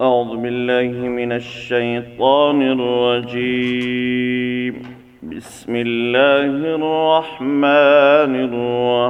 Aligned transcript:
أعوذ 0.00 0.36
بالله 0.36 1.08
من 1.08 1.32
الشيطان 1.32 2.62
الرجيم 2.62 4.74
بسم 5.22 5.74
الله 5.76 6.46
الرحمن 6.74 8.54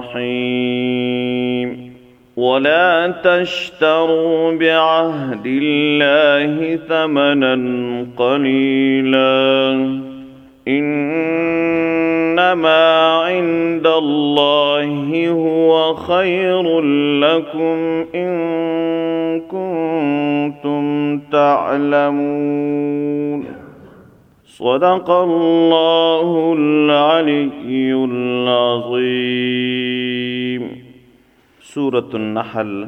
الرحيم 0.04 1.92
ولا 2.37 3.14
تشتروا 3.24 4.53
بعهد 4.58 5.46
الله 5.46 6.77
ثمنا 6.77 7.52
قليلا 8.16 10.09
انما 10.68 13.18
عند 13.24 13.86
الله 13.86 15.29
هو 15.32 15.95
خير 15.95 16.80
لكم 17.20 18.04
ان 18.14 18.29
كنتم 19.54 21.20
تعلمون 21.32 23.45
صدق 24.45 25.10
الله 25.10 26.54
العلي 26.59 27.95
العظيم 28.04 30.62
سوره 31.60 32.09
النحل 32.15 32.87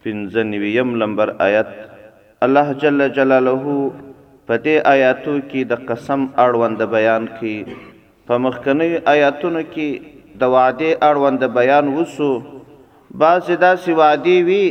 في 0.00 0.12
95 0.12 0.98
نمبر 0.98 1.32
برآيات 1.36 1.66
الله 2.42 2.72
جل 2.72 3.12
جلاله 3.12 3.90
په 4.50 4.56
دې 4.62 4.78
آیاتو 4.90 5.32
کې 5.50 5.64
د 5.72 5.76
قسم 5.88 6.20
اړوند 6.44 6.80
بیان 6.94 7.26
کې 7.40 7.74
په 8.30 8.38
مخکنی 8.46 8.88
آیاتونو 9.12 9.60
کې 9.74 9.88
د 10.40 10.50
وعده 10.54 10.88
اړوند 11.10 11.40
بیان 11.58 11.84
وسو 11.98 12.30
بعض 13.22 13.44
داسې 13.64 13.90
وعده 14.00 14.34
وی 14.48 14.64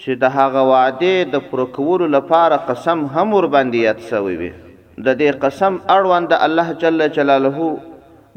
چې 0.00 0.12
د 0.22 0.32
هغه 0.36 0.62
وعده 0.72 1.14
د 1.32 1.42
پرکور 1.54 2.06
لپاره 2.16 2.60
قسم 2.68 2.98
هم 3.16 3.34
ور 3.38 3.46
باندې 3.54 3.78
یاد 3.88 4.00
شوی 4.10 4.36
وي 4.44 4.52
د 5.06 5.08
دې 5.20 5.30
قسم 5.46 5.74
اړوند 5.96 6.30
الله 6.46 6.68
جل 6.84 6.98
جلاله 7.18 7.58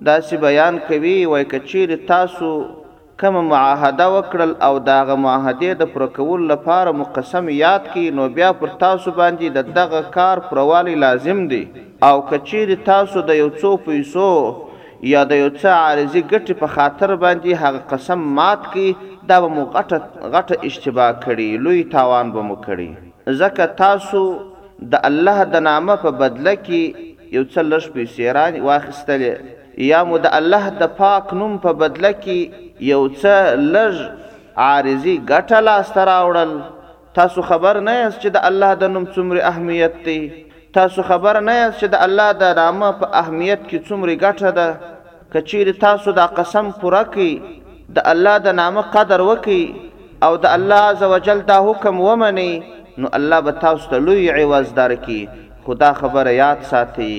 داسې 0.07 0.35
بیان 0.47 0.73
کوي 0.89 1.15
وای 1.33 1.45
کچیر 1.55 1.95
تاسو 2.13 2.51
کم 3.21 3.37
معاهده 3.47 4.05
وکړل 4.15 4.51
او 4.67 4.75
داغه 4.89 5.15
معاهده 5.23 5.73
د 5.79 5.87
پر 5.93 6.03
کول 6.17 6.43
لپاره 6.51 6.91
مقسم 6.99 7.49
یاد 7.53 7.87
کی 7.95 8.03
نو 8.19 8.27
بیا 8.35 8.51
پر 8.59 8.69
تاسو 8.83 9.13
باندې 9.17 9.57
د 9.57 9.73
دغه 9.79 10.01
کار 10.13 10.41
پروالی 10.51 10.95
لازم 11.03 11.41
دی 11.53 11.59
او 12.09 12.11
کچیر 12.29 12.71
تاسو 12.91 13.23
د 13.31 13.37
یو 13.39 13.49
څو 13.57 13.71
پیسو 13.87 14.27
یا 15.15 15.25
د 15.31 15.41
یو 15.41 15.49
څه 15.55 15.75
عارضی 15.79 16.23
ګټې 16.31 16.61
په 16.63 16.71
خاطر 16.77 17.15
باندې 17.15 17.65
هغه 17.65 17.83
قسم 17.91 18.23
مات 18.39 18.71
کی 18.77 18.87
دا 19.33 19.41
به 19.47 19.51
مو 19.57 19.67
غټه 19.75 20.31
غټه 20.37 20.71
اشتباه 20.71 21.11
کړي 21.19 21.67
لوی 21.67 21.83
تاوان 21.97 22.33
به 22.37 22.47
مو 22.53 22.57
کړي 22.63 23.37
ځکه 23.43 23.79
تاسو 23.83 24.23
د 24.95 25.05
الله 25.11 25.49
د 25.57 25.65
نامه 25.69 25.99
په 26.05 26.17
بدله 26.23 26.55
کې 26.63 27.07
یو 27.09 27.47
څه 27.49 27.67
لږ 27.71 27.99
پیسې 27.99 28.39
را 28.39 28.47
واخیستلې 28.71 29.55
یا 29.91 29.97
مو 30.07 30.17
د 30.23 30.33
الله 30.41 30.71
د 30.79 30.87
پاک 31.03 31.33
نوم 31.41 31.53
په 31.65 31.79
بدله 31.83 32.09
کې 32.23 32.65
یو 32.87 32.99
څه 33.21 33.35
لږ 33.75 33.95
عارضی 34.67 35.15
ګټه 35.31 35.59
لاسته 35.67 36.01
راوړل 36.11 36.51
تاسو 37.17 37.39
خبر 37.49 37.75
نه 37.87 37.93
یاست 38.01 38.19
چې 38.23 38.29
د 38.35 38.45
الله 38.49 38.71
د 38.83 38.91
نوم 38.93 39.05
څومره 39.15 39.39
اهمیت 39.51 39.93
دی 40.05 40.19
تاسو 40.77 40.99
خبر 41.09 41.35
نه 41.47 41.53
یاست 41.61 41.79
چې 41.79 41.87
د 41.93 41.95
الله 42.07 42.27
د 42.43 42.55
نامه 42.61 42.89
په 43.01 43.05
اهمیت 43.21 43.61
کې 43.69 43.77
څومره 43.87 44.11
ګټه 44.23 44.49
ده 44.57 44.67
کچیر 45.33 45.71
تاسو 45.85 46.11
دا 46.19 46.25
قسم 46.39 46.71
پوره 46.81 47.03
کړئ 47.13 47.31
د 47.99 48.07
الله 48.13 48.37
د 48.47 48.57
نامه 48.61 48.81
قدر 48.95 49.19
وکړئ 49.29 49.61
او 50.27 50.31
د 50.45 50.57
الله 50.59 50.81
عزوجل 50.93 51.39
دا 51.51 51.57
حکم 51.67 52.01
ومنئ 52.07 52.51
نو 53.01 53.07
الله 53.19 53.41
به 53.49 53.61
تاسو 53.65 53.89
ته 53.91 53.99
لوی 54.07 54.29
عوض 54.37 54.73
درکړي 54.79 55.21
خدا 55.67 55.93
خبر 56.01 56.27
یاد 56.41 56.61
ساتي 56.71 57.13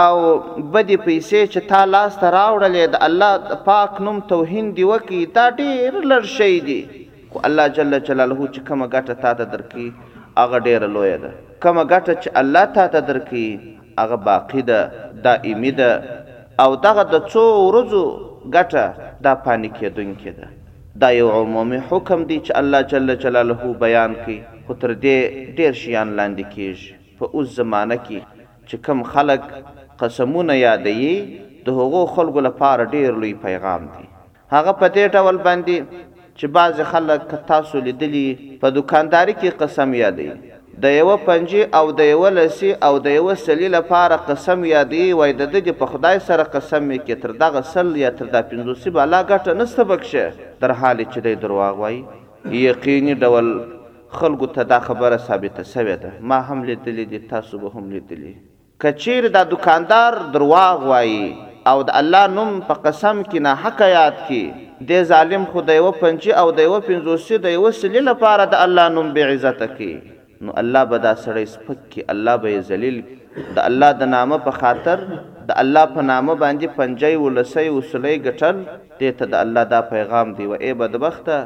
او 0.00 0.16
بدی 0.72 0.96
پیسې 0.96 1.46
چې 1.52 1.60
تا 1.72 1.82
لاس 1.92 2.16
ته 2.22 2.30
راوړلې 2.38 2.94
د 2.94 3.02
الله 3.08 3.58
پاک 3.68 4.00
نوم 4.06 4.20
توهین 4.32 4.72
دی 4.78 4.84
وکي 4.92 5.20
تا 5.36 5.44
ډیر 5.50 5.98
لړ 6.02 6.22
شي 6.34 6.60
دی 6.70 6.78
کو 7.34 7.40
الله 7.50 7.66
جل 7.76 7.98
جلاله 8.00 8.46
چې 8.46 8.66
کومه 8.70 8.88
ګټه 8.94 9.20
تا 9.26 9.32
ته 9.42 9.52
درکې 9.56 10.32
هغه 10.36 10.58
ډیر 10.70 10.88
لوی 10.96 11.12
ده 11.26 11.30
کومه 11.62 11.84
ګټه 11.84 12.14
چې 12.22 12.30
الله 12.34 12.64
تا 12.78 12.86
ته 12.96 13.00
درکې 13.12 13.94
هغه 13.98 14.14
باقی 14.30 14.62
ده 14.72 14.80
دائمی 15.28 15.70
ده 15.70 16.02
او 16.64 16.74
دغه 16.88 17.02
د 17.12 17.24
څو 17.28 17.46
ورځو 17.66 18.08
ګټه 18.56 18.84
دا 19.24 19.32
پانی 19.46 19.68
کېدونکې 19.78 20.30
ده 20.38 20.46
دا 21.00 21.08
یو 21.20 21.28
عمومي 21.38 21.80
حکم 21.88 22.20
دی 22.30 22.38
چې 22.46 22.52
الله 22.60 22.80
جل 22.90 23.08
جلاله 23.24 23.60
بیان 23.84 24.10
کړي 24.22 24.38
خو 24.64 24.72
تر 24.82 24.90
دې 25.04 25.16
ډېر 25.58 25.72
شیان 25.82 26.08
لاندې 26.18 26.44
کیږي 26.54 26.90
په 27.18 27.24
اوس 27.36 27.46
زمانه 27.60 27.96
کې 28.06 28.18
چې 28.68 28.76
کم 28.86 28.98
خلک 29.12 29.42
قسمونه 30.02 30.54
یادې 30.66 31.08
د 31.66 31.78
هغو 31.78 32.02
خلکو 32.14 32.40
لپاره 32.48 32.82
ډېر 32.94 33.10
لوی 33.22 33.34
پیغام 33.46 33.82
دی 33.94 34.04
هغه 34.54 34.72
په 34.82 34.86
دې 34.96 35.04
ډول 35.14 35.36
باندې 35.46 35.76
چې 36.38 36.46
بعض 36.56 36.76
خلک 36.92 37.22
تاسو 37.52 37.76
لیدلی 37.86 38.28
په 38.62 38.66
دکانداري 38.76 39.34
کې 39.40 39.50
قسم 39.62 39.90
یادې 40.02 40.28
د 40.84 40.86
یو 40.94 41.06
پنځه 41.20 41.62
او 41.78 41.86
د 41.98 42.06
یو 42.08 42.20
لسی 42.38 42.68
او 42.86 42.90
د 43.04 43.14
یو 43.14 43.32
سلی 43.44 43.68
لپاره 43.76 44.16
قسم 44.26 44.60
یادی 44.72 45.00
وای 45.20 45.32
د 45.38 45.46
دې 45.54 45.72
په 45.80 45.86
خدای 45.92 46.18
سره 46.26 46.42
قسم 46.52 46.84
می 46.90 46.98
کې 47.06 47.22
تر 47.22 47.32
دغه 47.42 47.62
سل 47.70 47.88
یا 48.02 48.10
تر 48.20 48.26
د 48.34 48.42
50 48.52 48.92
بالا 48.98 49.20
ګټه 49.22 49.56
نسته 49.62 49.86
بکشه 49.92 50.60
در 50.64 50.74
حال 50.82 51.00
چې 51.06 51.24
د 51.24 51.40
درواغ 51.46 51.80
وای 51.84 51.96
یقیني 52.66 53.14
ډول 53.24 53.48
خلکو 54.20 54.48
ته 54.58 54.66
دا 54.74 54.78
خبره 54.88 55.18
ثابته 55.30 55.64
شوې 55.72 55.96
ده 56.04 56.28
ما 56.34 56.38
هم 56.50 56.58
لیدلې 56.68 57.10
دي 57.14 57.22
تاسو 57.32 57.62
به 57.64 57.72
هم 57.80 57.90
لیدلې 57.94 58.36
کچیر 58.86 59.26
دا 59.38 59.42
دکاندار 59.54 60.18
درواغ 60.38 60.84
وای 60.92 61.16
او 61.72 61.76
د 61.90 61.94
الله 62.02 62.34
نوم 62.38 62.60
په 62.70 62.80
قسم 62.86 63.24
کې 63.24 63.48
نه 63.48 63.56
حق 63.66 63.82
یاد 63.96 64.20
کې 64.28 64.90
د 64.92 65.10
ظالم 65.14 65.48
خدای 65.56 65.82
و 65.86 65.90
پنځه 66.04 66.38
او 66.44 66.54
د 66.60 66.70
یو 66.70 66.78
50 66.92 67.42
د 67.48 67.58
یو 67.58 67.74
سلی 67.82 68.04
لپاره 68.12 68.48
د 68.56 68.64
الله 68.68 68.86
نوم 68.98 69.12
به 69.18 69.34
عزت 69.34 69.66
کې 69.74 70.16
نو 70.44 70.52
الله 70.60 70.82
به 70.90 70.98
دا 71.04 71.12
سړی 71.24 71.44
سپک 71.54 71.78
کی 71.92 72.02
الله 72.12 72.36
به 72.42 72.50
ذلیل 72.70 72.98
د 73.04 73.56
الله 73.68 73.90
د 74.00 74.08
نامه 74.14 74.36
په 74.46 74.52
خاطر 74.60 74.98
د 75.06 75.50
الله 75.62 75.84
په 75.94 76.00
نامه 76.10 76.34
باندې 76.42 76.66
پنځه 76.78 77.10
ولسې 77.24 77.64
وسلې 77.76 78.12
غټل 78.26 78.56
دې 79.00 79.10
ته 79.20 79.24
د 79.32 79.40
الله 79.46 79.64
دا 79.72 79.80
پیغام 79.92 80.28
دی 80.38 80.46
و 80.50 80.58
ای 80.64 80.70
بدبخته 80.82 81.36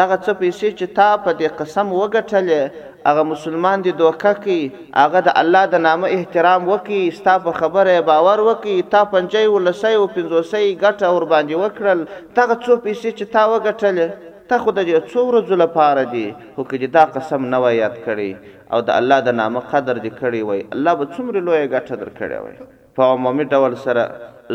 دغه 0.00 0.16
څه 0.24 0.32
پیسې 0.42 0.68
چې 0.78 0.86
تا 0.98 1.06
په 1.28 1.34
دې 1.38 1.48
قسم 1.60 1.86
وګټلې 2.00 2.62
هغه 3.10 3.22
مسلمان 3.32 3.78
دی 3.86 3.92
دوکه 4.02 4.32
کی 4.48 4.58
هغه 5.04 5.22
د 5.28 5.32
الله 5.44 5.64
د 5.76 5.82
نامه 5.86 6.08
احترام 6.16 6.68
وکي 6.72 6.98
ستا 7.20 7.38
په 7.46 7.52
خبره 7.62 7.94
باور 8.10 8.38
وکي 8.50 8.76
تا 8.96 9.00
پنځه 9.14 9.54
ولسې 9.54 9.90
او 10.02 10.12
پنځوسې 10.14 10.64
غټه 10.84 11.06
ور 11.14 11.26
باندې 11.34 11.54
وکړل 11.64 11.98
دغه 12.36 12.54
څه 12.64 12.84
پیسې 12.84 13.08
چې 13.18 13.24
تا 13.38 13.42
وګټلې 13.52 14.28
تا 14.52 14.56
خو 14.64 14.70
د 14.76 14.80
یو 14.92 14.98
څو 15.10 15.20
ورځو 15.28 15.56
لپاره 15.62 16.00
دی 16.14 16.22
خو 16.54 16.64
کله 16.70 16.88
دا 16.96 17.02
قسم 17.14 17.44
نه 17.52 17.60
یاد 17.82 17.94
کړي 18.06 18.30
او 18.72 18.80
د 18.88 18.96
الله 19.02 19.18
د 19.28 19.36
نامه 19.40 19.60
قدر 19.70 19.94
دې 20.04 20.12
کړي 20.20 20.40
وای 20.48 20.60
الله 20.76 20.92
به 21.00 21.12
څومره 21.14 21.38
لوی 21.46 21.62
ګټه 21.74 21.94
درکړي 22.02 22.38
وای 22.44 22.58
په 22.98 23.06
عمومي 23.14 23.46
ډول 23.54 23.76
سره 23.84 24.02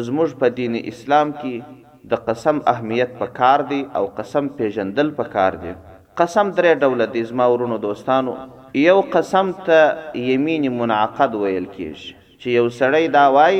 زموږ 0.09 0.35
په 0.43 0.51
دین 0.57 0.75
اسلام 0.91 1.31
کې 1.39 2.05
د 2.11 2.21
قسم 2.27 2.59
اهمیت 2.73 3.15
پکار 3.23 3.63
دی 3.71 3.79
او 4.01 4.03
قسم 4.19 4.51
پیژندل 4.59 5.09
پکار 5.21 5.57
دی 5.65 5.73
قسم 6.21 6.53
درې 6.57 6.73
ډول 6.85 6.99
دي 7.17 7.23
زما 7.31 7.49
ورونو 7.53 7.77
دوستانو 7.87 8.35
یو 8.83 8.97
قسم 9.17 9.51
ته 9.71 9.81
یمین 10.27 10.69
منعقد 10.83 11.39
ویل 11.43 11.67
کیږي 11.73 12.37
چې 12.37 12.59
یو 12.59 12.69
سړی 12.69 13.17
دا 13.17 13.25
وای 13.39 13.57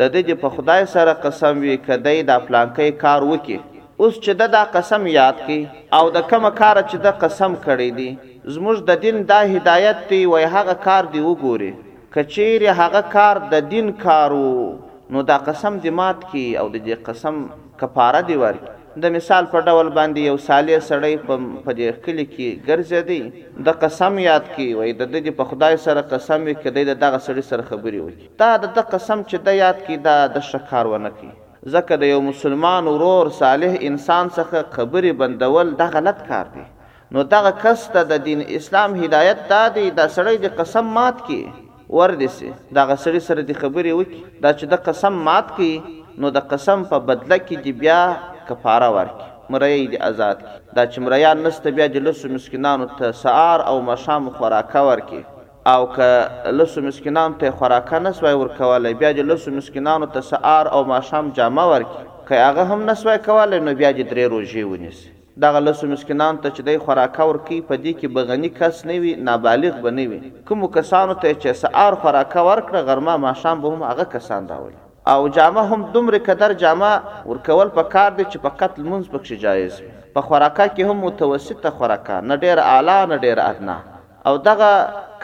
د 0.00 0.12
دې 0.16 0.40
په 0.46 0.54
خدای 0.58 0.90
سره 0.96 1.20
قسم 1.28 1.62
وی 1.68 1.76
کدی 1.90 2.18
د 2.32 2.46
پلانکې 2.48 3.00
کار 3.06 3.30
وکړي 3.32 3.60
اوس 4.02 4.14
چې 4.24 4.32
دا 4.52 4.62
قسم 4.74 5.06
یاد 5.08 5.32
کی 5.46 5.56
او 5.96 6.04
د 6.14 6.22
کوم 6.30 6.46
کار 6.60 6.76
چې 6.88 6.96
د 7.06 7.18
قسم 7.18 7.52
کړی 7.66 7.90
دی 7.98 8.08
زموږ 8.54 8.80
د 8.88 8.96
دین 9.02 9.20
دا 9.28 9.40
هدایت 9.56 9.98
دی 10.12 10.20
وای 10.32 10.46
هغه 10.54 10.74
کار 10.86 11.04
دی 11.12 11.20
وګوري 11.28 11.70
کچیر 12.14 12.64
هغه 12.80 13.02
کار 13.14 13.40
د 13.52 13.62
دین 13.74 13.92
کارو 14.04 14.48
نو 15.14 15.22
دا 15.28 15.36
قسم 15.50 15.76
دی 15.84 15.90
مات 15.98 16.24
کی 16.30 16.46
او 16.62 16.64
د 16.72 16.76
دې 16.86 17.06
قسم 17.10 17.38
کفاره 17.82 18.22
دی 18.32 18.36
ورک 18.42 18.64
د 19.04 19.14
مثال 19.18 19.46
په 19.54 19.62
ډول 19.68 19.88
باندې 19.98 20.28
یو 20.30 20.34
صالح 20.48 20.82
سړی 20.88 21.24
په 21.28 21.76
دې 21.78 22.04
کلی 22.08 22.26
کې 22.34 22.50
ګرځې 22.70 23.00
دی 23.10 23.70
د 23.70 23.78
قسم 23.86 24.18
یاد 24.24 24.50
کی 24.56 24.66
وای 24.80 24.92
د 25.02 25.12
دې 25.14 25.38
په 25.40 25.44
خدای 25.52 25.78
سره 25.86 26.04
قسم 26.16 26.48
وکړي 26.50 27.00
دغه 27.06 27.22
سړی 27.28 27.42
سره 27.54 27.70
خبري 27.70 28.02
وکړي 28.04 28.28
دا 28.44 28.74
د 28.82 28.90
قسم 28.98 29.24
چې 29.30 29.46
د 29.48 29.64
یاد 29.64 29.86
کی 29.88 29.96
دا 30.10 30.18
د 30.40 30.46
شکار 30.50 30.92
ونه 30.96 31.12
کی 31.22 31.32
ځکه 31.72 31.94
د 32.02 32.10
یو 32.12 32.20
مسلمان 32.30 32.82
ورور 32.92 33.26
صالح 33.40 33.72
انسان 33.90 34.24
څخه 34.36 34.58
خبرې 34.76 35.12
بندول 35.22 35.66
دا 35.80 35.86
غلط 35.94 36.18
کار 36.28 36.46
دی 36.54 36.64
نو 37.16 37.20
دغه 37.34 37.50
کس 37.62 37.80
ته 37.94 38.00
د 38.10 38.14
دین 38.26 38.40
اسلام 38.58 38.90
هدایت 39.02 39.40
دا 39.52 39.62
دی 39.78 39.84
دا 40.00 40.06
سړی 40.16 40.36
د 40.44 40.56
قسم 40.60 40.86
مات 40.98 41.16
کی 41.26 41.40
ور 41.98 42.10
دي 42.22 42.28
سي 42.38 42.48
دا 42.76 42.82
سړی 43.04 43.20
سره 43.28 43.40
د 43.50 43.52
خبرې 43.60 43.92
وکي 43.98 44.20
دا 44.46 44.52
چې 44.58 44.64
د 44.76 44.86
قسم 44.88 45.14
مات 45.28 45.52
کی 45.58 45.72
نو 46.24 46.30
د 46.38 46.48
قسم 46.54 46.84
په 46.94 47.02
بدله 47.10 47.36
کې 47.44 47.66
دی 47.66 47.72
بیا 47.84 48.00
کفاره 48.50 48.88
ورکي 48.96 49.32
مرای 49.52 49.80
دی 49.92 49.98
آزاد 50.06 50.36
کی. 50.42 50.54
دا 50.76 50.84
چې 50.84 51.04
مریان 51.06 51.42
نست 51.46 51.66
بیا 51.78 51.86
د 51.96 52.04
لسو 52.08 52.28
مسکینانو 52.38 52.88
ته 52.98 53.12
سهار 53.22 53.66
او 53.72 53.76
مشام 53.90 54.28
خوراکه 54.36 54.84
ورکي 54.90 55.22
او 55.66 55.92
که 55.96 56.28
لسو 56.52 56.80
مسکینانو 56.80 57.34
ته 57.34 57.50
خوراکه 57.50 57.98
نسوای 57.98 58.34
ورکولی 58.34 58.94
بیا 58.94 59.12
چې 59.14 59.18
لسو 59.18 59.50
مسکینانو 59.50 60.06
ته 60.06 60.20
سهار 60.20 60.68
او 60.68 60.80
ماښام 60.84 61.30
جامه 61.38 61.64
ورکړي 61.72 62.28
که 62.28 62.34
هغه 62.42 62.64
هم 62.64 62.90
نسوای 62.90 63.18
کولی 63.26 63.60
نو 63.60 63.72
بیا 63.74 63.92
چې 63.92 64.06
درې 64.08 64.30
روژې 64.32 64.64
ونیسي 64.70 65.08
دغه 65.44 65.60
لسو 65.68 65.86
مسکینانو 65.92 66.38
ته 66.42 66.50
چې 66.50 66.60
دی 66.68 66.78
خوراکه 66.88 67.22
ورکوي 67.30 67.60
په 67.70 67.76
دې 67.76 68.02
کې 68.02 68.06
به 68.06 68.24
غني 68.32 68.48
کس 68.58 68.82
نه 68.90 68.98
وي 69.06 69.14
نابالغ 69.30 69.78
به 69.86 69.90
نه 70.00 70.06
وي 70.10 70.18
کومو 70.50 70.68
کسانو 70.74 71.14
ته 71.24 71.32
چې 71.34 71.56
سهار 71.62 71.94
خوراکه 72.04 72.44
ورکړه 72.52 72.74
غرمه 72.90 73.16
ماښام 73.34 73.60
به 73.64 73.70
هم 73.76 73.82
هغه 73.90 74.04
کسان 74.16 74.48
راولي 74.54 74.78
او 75.14 75.28
جامه 75.40 75.66
هم 75.72 75.88
دومره 75.96 76.18
قدر 76.28 76.54
جامه 76.66 76.92
ورکول 77.30 77.68
په 77.78 77.82
کار 77.96 78.10
دی 78.10 78.24
چې 78.24 78.36
په 78.44 78.48
قتل 78.60 78.82
منځ 78.92 79.06
پکې 79.06 79.32
جایز 79.48 79.80
وي 79.80 79.88
په 80.20 80.28
خوراکه 80.28 80.66
کې 80.76 80.80
هم 80.94 81.04
متوسطه 81.08 81.70
خوراکه 81.80 82.20
نه 82.28 82.36
ډیر 82.46 82.58
اعلی 82.68 83.00
نه 83.06 83.18
ډیر 83.26 83.38
ادنا 83.48 83.76
او 84.28 84.36
دغه 84.44 84.70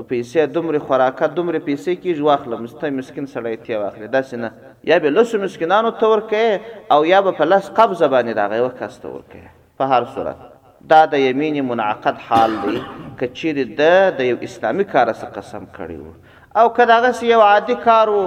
پیسې 0.03 0.39
دومره 0.53 0.79
خوراکه 0.87 1.27
دومره 1.35 1.59
پیسې 1.65 1.95
کې 1.99 2.17
جواخله 2.21 2.57
مسته 2.61 2.89
مسكين 2.99 3.27
سړی 3.33 3.55
ته 3.65 3.79
واخله 3.81 4.07
داسې 4.07 4.35
نه 4.45 4.51
یا 4.91 4.97
به 5.05 5.09
لس 5.17 5.35
مسكينانو 5.35 5.91
تور 6.01 6.19
کې 6.29 6.59
او 6.95 7.05
یا 7.11 7.21
به 7.27 7.31
په 7.37 7.45
لس 7.51 7.69
قبضه 7.79 8.07
باندې 8.07 8.33
راغی 8.39 8.59
وکاس 8.65 8.97
تور 9.03 9.21
کې 9.31 9.39
په 9.81 9.85
هر 9.93 10.05
صورت 10.15 10.41
دا 10.93 10.97
د 11.13 11.21
یمین 11.21 11.55
منعقد 11.67 12.17
حال 12.27 12.51
دی 12.65 12.79
کچیر 13.19 13.59
د 13.77 13.95
د 14.17 14.21
یو 14.31 14.35
اسلامي 14.47 14.83
کار 14.95 15.11
سره 15.21 15.29
قسم 15.37 15.65
کړی 15.77 15.97
وو 16.01 16.63
او 16.63 16.69
کداغه 16.79 17.25
یو 17.31 17.39
عادي 17.45 17.75
کار 17.85 18.09
وو 18.15 18.25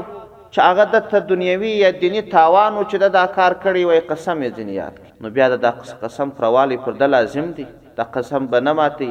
چې 0.52 0.58
هغه 0.70 0.84
د 0.94 1.06
ته 1.10 1.18
دنیوي 1.34 1.70
یا 1.82 1.90
دینی 2.00 2.22
تاوان 2.32 2.72
او 2.78 2.84
چې 2.86 3.14
دا 3.18 3.26
کار 3.36 3.52
کړی 3.62 3.84
وای 3.90 4.00
قسم 4.12 4.42
یې 4.46 4.62
ځنیات 4.62 5.20
نو 5.24 5.30
بیا 5.36 5.48
د 5.66 5.84
قسم 6.06 6.30
پروالی 6.40 6.76
پر 6.86 6.92
د 7.02 7.12
لازم 7.16 7.52
دی 7.60 7.66
دا 8.00 8.04
قسم 8.16 8.46
به 8.54 8.60
نه 8.66 8.72
ماتي 8.80 9.10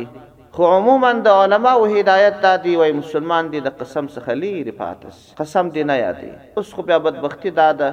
خو 0.60 0.66
عموما 0.76 1.10
د 1.26 1.28
علما 1.42 1.72
او 1.80 1.84
هدایت 1.96 2.36
د 2.46 2.56
دی 2.64 2.72
وای 2.80 2.92
مسلمان 3.02 3.44
دی 3.52 3.60
د 3.68 3.74
قسم 3.82 4.06
څخه 4.16 4.32
لري 4.44 4.74
پاتس 4.82 5.18
قسم 5.42 5.66
دی 5.76 5.84
نه 5.90 5.96
یادي 6.04 6.30
اوس 6.62 6.70
خو 6.78 6.82
بیا 6.88 6.98
بدبختی 7.08 7.52
دا 7.60 7.68
ده 7.82 7.90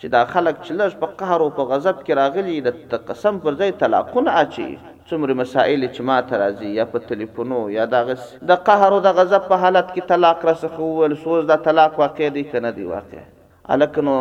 چې 0.00 0.06
دا 0.14 0.22
خلک 0.32 0.56
چې 0.66 0.72
لږ 0.80 0.92
په 1.02 1.08
قهر 1.20 1.38
او 1.44 1.50
په 1.58 1.62
غضب 1.74 1.96
کې 2.04 2.12
راغلي 2.22 2.56
د 2.96 3.04
قسم 3.12 3.34
پر 3.46 3.52
ځای 3.62 3.70
طلاقونه 3.84 4.30
اچي 4.42 4.68
څومره 5.08 5.32
مسائل 5.42 5.82
چې 5.94 6.00
ما 6.10 6.18
ته 6.32 6.42
راځي 6.42 6.68
یا 6.80 6.84
په 6.96 7.04
ټلیفونو 7.12 7.58
یا 7.78 7.84
دغه 7.96 8.14
د 8.52 8.60
قهر 8.70 8.90
او 8.98 9.00
د 9.06 9.16
غضب 9.20 9.42
په 9.54 9.62
حالت 9.66 9.86
کې 9.94 10.10
طلاق 10.14 10.44
راسخه 10.52 10.90
ول 11.00 11.16
سوز 11.24 11.46
د 11.54 11.64
طلاق 11.70 12.00
واقع 12.06 12.32
دی 12.38 12.44
کنه 12.56 12.74
دی 12.80 12.84
واقع 12.96 13.22
الکنو 13.72 14.14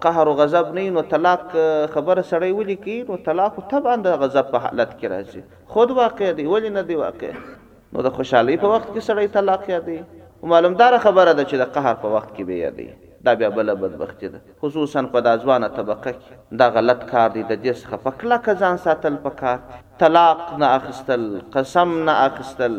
قهر 0.00 0.26
او 0.28 0.32
غضب 0.38 0.72
نه 0.74 0.90
نو 0.90 1.00
طلاق 1.10 1.50
خبره 1.94 2.22
سړی 2.30 2.52
ولي 2.58 2.76
کی 2.84 3.02
نو 3.08 3.16
طلاق 3.24 3.58
طبعا 3.72 3.96
د 4.06 4.16
غضب 4.22 4.50
په 4.54 4.58
حالت 4.66 4.92
کې 4.92 5.10
راځي 5.10 5.42
خود 5.74 5.90
واقع 5.98 6.30
دی 6.38 6.46
ولی 6.52 6.68
نه 6.76 6.82
دی 6.90 6.94
واقع 7.02 7.30
نو 7.92 8.04
د 8.08 8.14
خوشحالي 8.18 8.56
په 8.64 8.72
وخت 8.74 8.88
کې 8.88 9.10
سړی 9.10 9.34
طلاق 9.36 9.68
یادي 9.74 9.98
معلومدار 10.52 10.98
خبره 11.04 11.32
ده 11.32 11.44
چې 11.50 11.56
د 11.64 11.72
قهر 11.76 12.00
په 12.06 12.14
وخت 12.16 12.30
کې 12.32 12.50
به 12.50 12.64
یادي 12.64 12.88
دا 13.28 13.34
بیا 13.42 13.48
بل 13.58 13.74
بدبختی 13.82 14.28
ده 14.32 14.40
خصوصا 14.64 15.02
په 15.14 15.24
د 15.28 15.38
ځوانه 15.44 15.70
طبقه 15.78 16.10
کې 16.10 16.58
دا 16.62 16.68
غلط 16.80 17.04
کار 17.14 17.30
دی 17.36 17.42
د 17.52 17.62
جس 17.66 17.84
خفقلا 17.92 18.36
کزان 18.48 18.82
ساتل 18.86 19.16
پکار 19.28 19.62
طلاق 20.04 20.44
نه 20.64 20.68
اخستل 20.80 21.26
قسم 21.58 21.94
نه 22.10 22.16
اخستل 22.28 22.76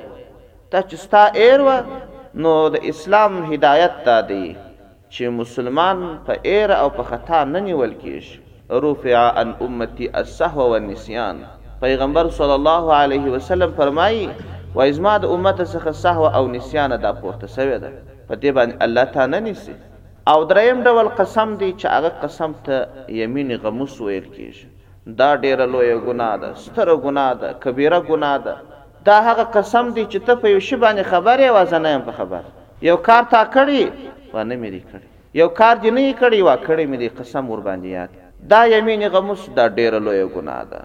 دا 0.72 0.80
چې 0.88 0.96
ستا 1.02 1.20
ایر 1.42 1.60
و 1.66 1.74
نو 2.46 2.50
د 2.72 2.82
اسلام 2.88 3.32
هدایت 3.52 3.94
تا 4.08 4.16
دی 4.30 4.42
چې 5.14 5.22
مسلمان 5.40 5.98
په 6.26 6.32
ایر 6.50 6.70
او 6.80 6.88
په 6.96 7.02
خطا 7.12 7.38
نه 7.52 7.60
نیول 7.68 7.94
کیږي 8.02 8.36
رفع 8.86 9.16
عن 9.40 9.48
امتي 9.68 10.06
السهو 10.22 10.64
والنسيان 10.74 11.36
پیغمبر 11.86 12.26
صلی 12.40 12.56
الله 12.58 12.84
علیه 13.02 13.26
وسلم 13.36 13.70
فرمایي 13.80 14.20
و 14.76 14.84
ازما 14.86 15.16
د 15.24 15.34
امت 15.38 15.58
څخه 15.72 15.90
سهو 16.04 16.26
او 16.40 16.44
نسيان 16.56 16.92
دا 17.08 17.16
پورته 17.24 17.46
شوی 17.56 17.78
ده 17.78 17.90
په 18.28 18.34
دې 18.42 18.50
باندې 18.58 18.76
الله 18.88 19.04
تا 19.18 19.26
نه 19.34 19.38
نیسي 19.48 19.74
او 20.34 20.38
دریم 20.54 20.84
ډول 20.88 21.08
قسم 21.22 21.56
دی 21.60 21.70
چې 21.80 21.86
هغه 21.86 22.10
قسم 22.26 22.52
ته 22.68 22.78
یمین 23.22 23.56
غموس 23.64 24.00
ویل 24.00 24.26
کیږي 24.36 24.64
دا 25.22 25.36
ډیره 25.42 25.66
لویه 25.76 25.98
ګناه 26.06 26.36
ده 26.42 26.54
ستره 26.66 26.96
ګناه 27.06 27.32
ده 27.44 27.48
کبیره 27.66 28.00
ګناه 28.10 28.38
ده 28.48 28.56
دا 29.08 29.18
هغه 29.28 29.44
قسم 29.56 29.84
دی 29.96 30.04
چې 30.12 30.20
ته 30.28 30.34
په 30.44 30.52
یو 30.54 30.60
شی 30.68 30.76
باندې 30.84 31.12
خبره 31.12 31.52
وازنه 31.56 31.92
يم 31.96 32.02
په 32.08 32.16
خبر 32.20 32.48
یو 32.88 32.96
کار 33.08 33.26
تا 33.34 33.40
کړی 33.56 33.82
و 34.34 34.46
نه 34.48 34.58
مې 34.60 34.82
کړی 34.92 35.40
یو 35.42 35.48
کار 35.60 35.74
دې 35.82 35.92
نه 35.98 36.04
کړی 36.22 36.40
وا 36.48 36.56
کړی 36.66 36.84
مې 36.92 37.16
قسم 37.20 37.50
ور 37.54 37.62
باندې 37.68 37.96
یاد 37.96 38.16
دا 38.54 38.60
یمین 38.72 39.04
غموس 39.16 39.46
دا 39.60 39.66
ډیر 39.78 39.94
لوی 40.08 40.22
ګناه 40.36 40.64
ده 40.72 40.82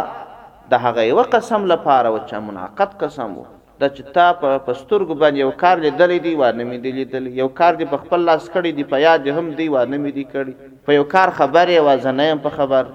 د 0.74 0.84
هغه 0.88 1.08
یو 1.10 1.26
قسم 1.38 1.66
لپاره 1.76 2.08
و 2.18 2.20
چې 2.30 2.48
منعقد 2.50 2.96
قسم 3.02 3.36
وو 3.38 3.48
د 3.82 3.88
چتا 3.96 4.26
په 4.42 4.50
پسترګ 4.68 5.08
باندې 5.22 5.40
یو 5.46 5.50
کار 5.64 5.76
لیدلې 5.86 6.20
دی 6.28 6.32
و 6.42 6.44
نه 6.60 6.64
مې 6.70 6.78
دی 6.86 6.92
لیدل 7.00 7.26
یو 7.42 7.46
کار 7.60 7.74
دی 7.82 7.86
په 7.92 7.98
خپل 8.06 8.22
لاس 8.30 8.44
کړی 8.54 8.72
دی 8.78 8.86
په 8.94 8.98
یاد 9.08 9.28
هم 9.38 9.52
دی 9.60 9.68
و 9.74 9.76
نه 9.92 9.98
مې 10.04 10.12
دی 10.18 10.24
کړی 10.34 10.54
په 10.88 10.98
یو 11.00 11.04
کار 11.14 11.34
خبره 11.40 11.76
و 11.88 12.02
زنه 12.06 12.28
په 12.46 12.56
خبر 12.58 12.90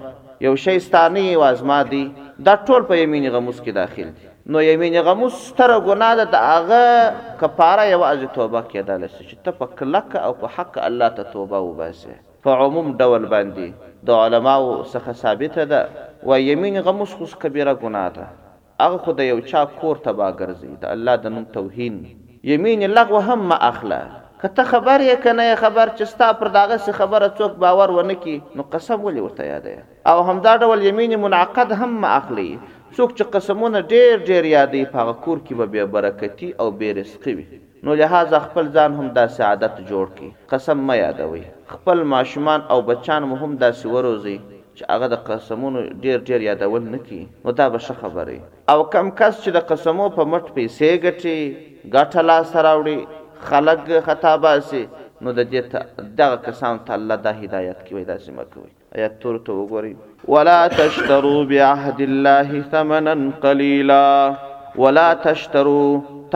یو 0.47 0.53
شی 0.65 0.75
ستانی 0.89 1.23
و 1.43 1.45
ازما 1.51 1.79
دی 1.93 2.01
دا 2.49 2.55
ټول 2.67 2.87
په 2.91 2.99
یمین 3.03 3.29
غموس 3.37 3.61
کې 3.61 3.77
داخل 3.79 4.11
دی 4.19 4.29
نو 4.55 4.63
یمین 4.67 4.99
غموس 5.09 5.39
ستر 5.45 5.73
ګناه 5.89 6.19
ده 6.21 6.25
د 6.35 6.45
هغه 6.49 7.39
کفاره 7.45 7.87
یو 7.93 8.03
از 8.11 8.27
توبه 8.37 8.63
کېدل 8.75 9.07
چې 9.07 9.49
ته 9.49 9.57
په 9.63 9.71
کلک 9.81 10.19
او 10.25 10.27
په 10.45 10.55
حق 10.59 10.81
الله 10.89 11.11
ته 11.21 11.31
توبه 11.39 11.63
وباسه 11.69 12.17
په 12.47 12.61
عموم 12.67 12.91
ډول 13.03 13.29
باندې 13.33 13.91
د 14.13 14.23
علماو 14.27 14.77
څخه 14.93 15.19
ثابت 15.25 15.59
ده 15.75 15.83
و 16.31 16.43
یمین 16.47 16.81
غموس 16.89 17.17
خو 17.21 17.31
کبیره 17.45 17.79
ګناه 17.85 18.11
ده 18.21 18.27
هغه 18.81 18.97
خو 19.05 19.11
د 19.17 19.25
یو 19.31 19.39
چا 19.49 19.59
کور 19.79 19.97
تبا 20.05 20.27
ګرځي 20.39 20.71
د 20.83 20.93
الله 20.95 21.17
د 21.23 21.33
نوم 21.33 21.43
توهین 21.55 21.97
یمین 22.51 22.83
لغو 22.97 23.19
هم 23.27 23.43
ما 23.49 23.57
اخلا 23.69 23.99
کته 24.43 24.63
خبر 24.71 25.03
یې 25.07 25.19
کنه 25.25 25.43
خبر 25.63 25.91
چې 25.97 26.09
ستا 26.13 26.29
پر 26.39 26.49
داغه 26.55 26.77
څه 26.85 26.97
خبره 27.01 27.27
څوک 27.41 27.53
باور 27.65 27.93
ونه 27.97 28.15
کی 28.23 28.33
نو 28.59 28.65
قسم 28.73 29.03
ولې 29.03 29.21
ورته 29.25 29.49
یادې 29.49 29.83
او 30.11 30.25
همدا 30.29 30.53
ډول 30.63 30.85
یمین 30.87 31.13
منعقد 31.25 31.71
هم 31.81 31.91
ما 32.05 32.09
اخلي 32.21 32.47
څوک 32.53 33.13
چې 33.17 33.31
قسمونه 33.35 33.83
ډیر 33.93 34.25
ډیر 34.31 34.49
یادې 34.53 34.91
په 34.95 35.15
کور 35.27 35.43
کې 35.43 35.61
به 35.61 35.75
بی 35.75 35.85
برکتی 35.97 36.49
او 36.65 36.67
بی 36.81 36.91
رزقی 37.01 37.35
وي 37.39 37.47
نو 37.87 37.95
لہذا 38.01 38.41
خپل 38.47 38.71
ځان 38.79 38.97
هم 39.03 39.13
دا 39.19 39.27
سعادت 39.37 39.77
جوړ 39.93 40.17
کی 40.19 40.31
قسم 40.55 40.83
ما 40.89 40.97
یادوي 41.01 41.43
خپل 41.75 42.03
ماشومان 42.15 42.67
او 42.75 42.81
بچان 42.91 43.31
هم 43.43 43.51
دا 43.65 43.71
سوروزي 43.83 44.37
چې 44.77 44.93
هغه 44.93 45.07
د 45.13 45.17
قسمونو 45.25 45.81
ډیر 46.03 46.21
ډیر 46.27 46.45
یادول 46.45 46.85
نه 46.93 46.99
کی 47.07 47.19
نو 47.47 47.51
دا 47.59 47.65
به 47.73 47.79
ښه 47.85 47.95
خبره 48.03 48.37
او 48.75 48.85
کم 48.93 49.09
کس 49.19 49.33
چې 49.43 49.49
د 49.57 49.65
قسمو 49.71 50.07
په 50.17 50.23
مټ 50.31 50.45
پیسې 50.55 51.03
ګټي 51.05 51.37
ګټه 51.95 52.21
لا 52.29 52.37
سره 52.53 52.69
وړي 52.79 52.97
خلق 53.49 53.91
خطا 54.07 54.33
باسي 54.45 54.83
نو 55.25 55.35
د 55.41 55.49
دې 55.51 56.09
دغه 56.21 56.39
کسان 56.47 56.79
ته 56.87 56.97
الله 56.99 57.19
د 57.27 57.35
هدایت 57.43 57.85
کوي 57.89 58.03
دا 58.11 58.17
سیمه 58.25 58.45
کوي 58.55 58.71
آیات 58.97 59.21
تور 59.25 59.37
ته 59.47 59.59
وګورئ 59.59 59.93
ولا 60.37 60.57
تشترو 60.81 61.35
بعهد 61.53 62.01
الله 62.07 62.61
ثمنا 62.75 63.15
قليلا 63.45 64.05
ولا 64.81 65.07
تشترو 65.27 65.79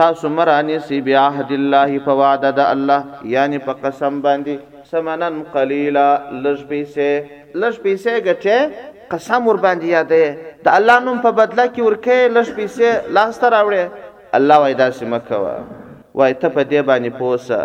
تاسو 0.00 0.28
مرانی 0.38 0.78
سی 0.88 1.00
بعهد 1.10 1.52
الله 1.60 2.00
په 2.08 2.18
وعده 2.22 2.56
د 2.62 2.72
الله 2.76 3.32
یعنی 3.36 3.64
په 3.68 3.78
قسم 3.86 4.20
باندې 4.26 4.77
سمنن 4.90 5.42
قلیلا 5.52 6.06
لجبی 6.44 6.82
سے 6.94 7.08
لجبی 7.62 7.94
سے 8.04 8.12
گټه 8.26 8.58
قسم 9.12 9.42
ور 9.50 9.58
باندې 9.64 9.86
یادې 9.96 10.24
د 10.68 10.78
الله 10.78 10.96
نوم 11.08 11.18
په 11.26 11.30
بدله 11.40 11.64
کې 11.74 11.82
ورکه 11.88 12.16
لجبی 12.38 12.66
سے 12.76 12.88
لاس 13.18 13.32
تر 13.42 13.50
راوړې 13.56 13.84
الله 14.38 14.56
وای 14.62 14.74
دا 14.82 14.88
سمکوا 15.02 15.56
وای 16.18 16.32
ته 16.40 16.48
په 16.54 16.62
دې 16.70 16.80
باندې 16.88 17.10
پوسه 17.20 17.60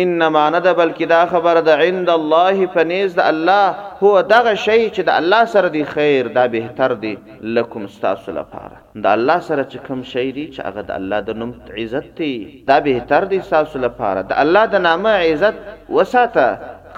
انما 0.00 0.42
نه 0.50 0.58
ده 0.66 0.72
بلکې 0.76 1.02
دا 1.08 1.26
خبره 1.32 1.60
ده 1.60 1.76
عند 1.86 2.10
الله 2.10 2.66
فنیز 2.74 3.14
د 3.16 3.20
الله 3.32 3.66
هو 4.04 4.12
دغه 4.32 4.54
شی 4.64 4.78
چې 4.90 5.00
د 5.08 5.16
الله 5.22 5.44
سره 5.54 5.68
دی 5.76 5.82
خیر 5.90 6.28
دا 6.38 6.44
بهتر 6.54 6.94
دی 7.02 7.12
لکم 7.58 7.84
استاسو 7.88 8.32
لپاره 8.38 9.02
د 9.06 9.10
الله 9.16 9.38
سره 9.50 9.64
چې 9.64 9.86
کوم 9.88 10.02
شی 10.12 10.26
دی 10.38 10.46
چې 10.52 10.66
هغه 10.68 10.82
د 10.82 10.90
الله 10.98 11.20
د 11.28 11.38
نوم 11.42 11.52
عزت 11.78 12.08
دی 12.22 12.32
دا 12.70 12.78
بهتر 12.88 13.24
دی 13.32 13.40
استاسو 13.44 13.78
لپاره 13.86 14.22
د 14.32 14.40
الله 14.44 14.64
د 14.76 14.84
نامه 14.88 15.14
عزت 15.26 15.62
وساته 15.96 16.48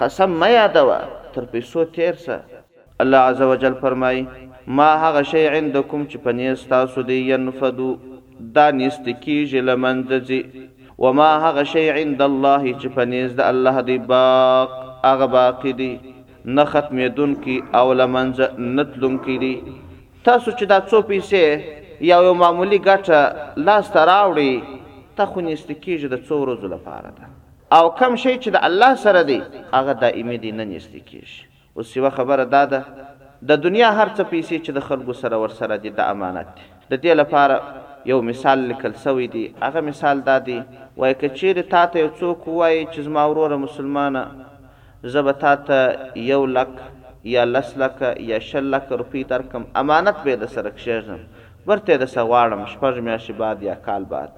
قسم 0.03 0.39
ما 0.45 0.49
یادوا 0.55 0.99
تر 1.35 1.45
پیسو 1.57 1.85
تیر 1.99 2.15
سه 2.25 2.41
الله 3.05 3.29
عزوجل 3.33 3.75
فرمای 3.85 4.25
ما 4.81 4.91
هغه 5.07 5.23
شی 5.33 5.47
عندکم 5.49 6.07
چې 6.11 6.17
پنیز 6.29 6.67
تاسو 6.75 7.03
دی 7.11 7.19
ينفدو 7.33 7.93
دا 8.57 8.67
نست 8.79 9.09
کیږي 9.09 9.61
لمنځ 9.71 10.64
وما 11.03 11.31
هغه 11.45 11.65
شی 11.73 11.85
عند 11.97 12.23
الله 12.31 12.63
چې 12.81 12.87
پنيز 12.97 13.35
د 13.37 13.43
الله 13.53 13.81
دی 13.89 13.99
باق 14.11 14.71
هغه 15.05 15.27
باقی 15.37 15.73
دی 15.81 15.93
نه 16.45 16.65
ختمېدون 16.65 17.35
کی 17.47 17.61
او 17.79 17.87
لمنځ 17.93 18.37
نتلون 18.79 19.17
کی 19.25 19.39
دی 19.45 19.55
تاسو 20.25 20.51
چې 20.51 20.65
دا 20.73 20.79
څو 20.91 20.99
پیسې 21.13 22.05
یا 22.11 22.19
یو 22.27 22.35
معمولی 22.43 22.79
ګټه 22.85 23.57
لاس 23.69 23.91
ته 23.97 24.05
راوړي 24.05 24.63
ته 25.17 25.27
خو 25.33 25.41
نست 25.47 25.69
کیږي 25.73 26.09
د 26.13 26.23
څو 26.29 26.35
ورځې 26.45 26.69
لپاره 26.75 27.11
ده 27.21 27.33
او 27.79 27.91
کم 28.01 28.17
شی 28.23 28.35
چې 28.39 28.51
د 28.57 28.67
الله 28.69 28.95
سره 29.07 29.23
دی 29.31 29.41
هغه 29.73 29.93
دائمي 30.05 30.37
دی 30.45 30.53
نه 30.61 30.65
نست 30.75 30.93
کیږي 30.93 31.83
اوس 31.83 31.97
یو 31.97 32.11
خبره 32.21 32.45
دا 32.55 32.63
ده 32.65 32.83
د 33.53 33.61
دنیا 33.65 33.91
هر 33.99 34.09
څه 34.17 34.23
پیسې 34.23 34.57
چې 34.65 34.71
د 34.73 34.81
خلکو 34.91 35.13
سره 35.23 35.37
ورسره 35.45 35.77
دي 35.87 35.91
د 35.99 36.01
امانت 36.15 36.49
دي 36.59 36.69
د 36.97 37.01
دې 37.01 37.15
لپاره 37.21 37.63
یو 38.11 38.19
مثال 38.29 38.59
لیکل 38.69 38.93
سوی 39.05 39.27
دی 39.35 39.43
هغه 39.65 39.81
مثال 39.89 40.17
دا 40.29 40.39
دی 40.49 40.59
وای 41.01 41.15
کچیر 41.23 41.61
تا 41.73 41.83
ته 41.95 41.99
یو 42.03 42.09
څوک 42.19 42.41
وای 42.61 42.77
چې 42.93 43.01
زما 43.07 43.23
وروره 43.31 43.57
مسلمانه 43.67 44.25
زب 45.15 45.31
تا 45.45 45.53
ته 45.67 45.79
یو 46.33 46.41
لک 46.57 46.73
یا 47.37 47.45
لس 47.55 47.73
لک 47.85 47.97
یا 48.31 48.39
شل 48.49 48.65
لک 48.77 48.85
روپی 49.05 49.25
ترکم 49.33 49.63
امانت 49.83 50.17
به 50.27 50.37
د 50.45 50.53
سره 50.57 50.71
کښېږم 50.79 51.21
ورته 51.71 51.97
د 51.97 52.05
سواړم 52.19 52.61
شپږ 52.77 52.95
میاشتې 53.05 53.39
بعد 53.43 53.63
یا 53.71 53.75
کال 53.75 54.05
بعد 54.15 54.31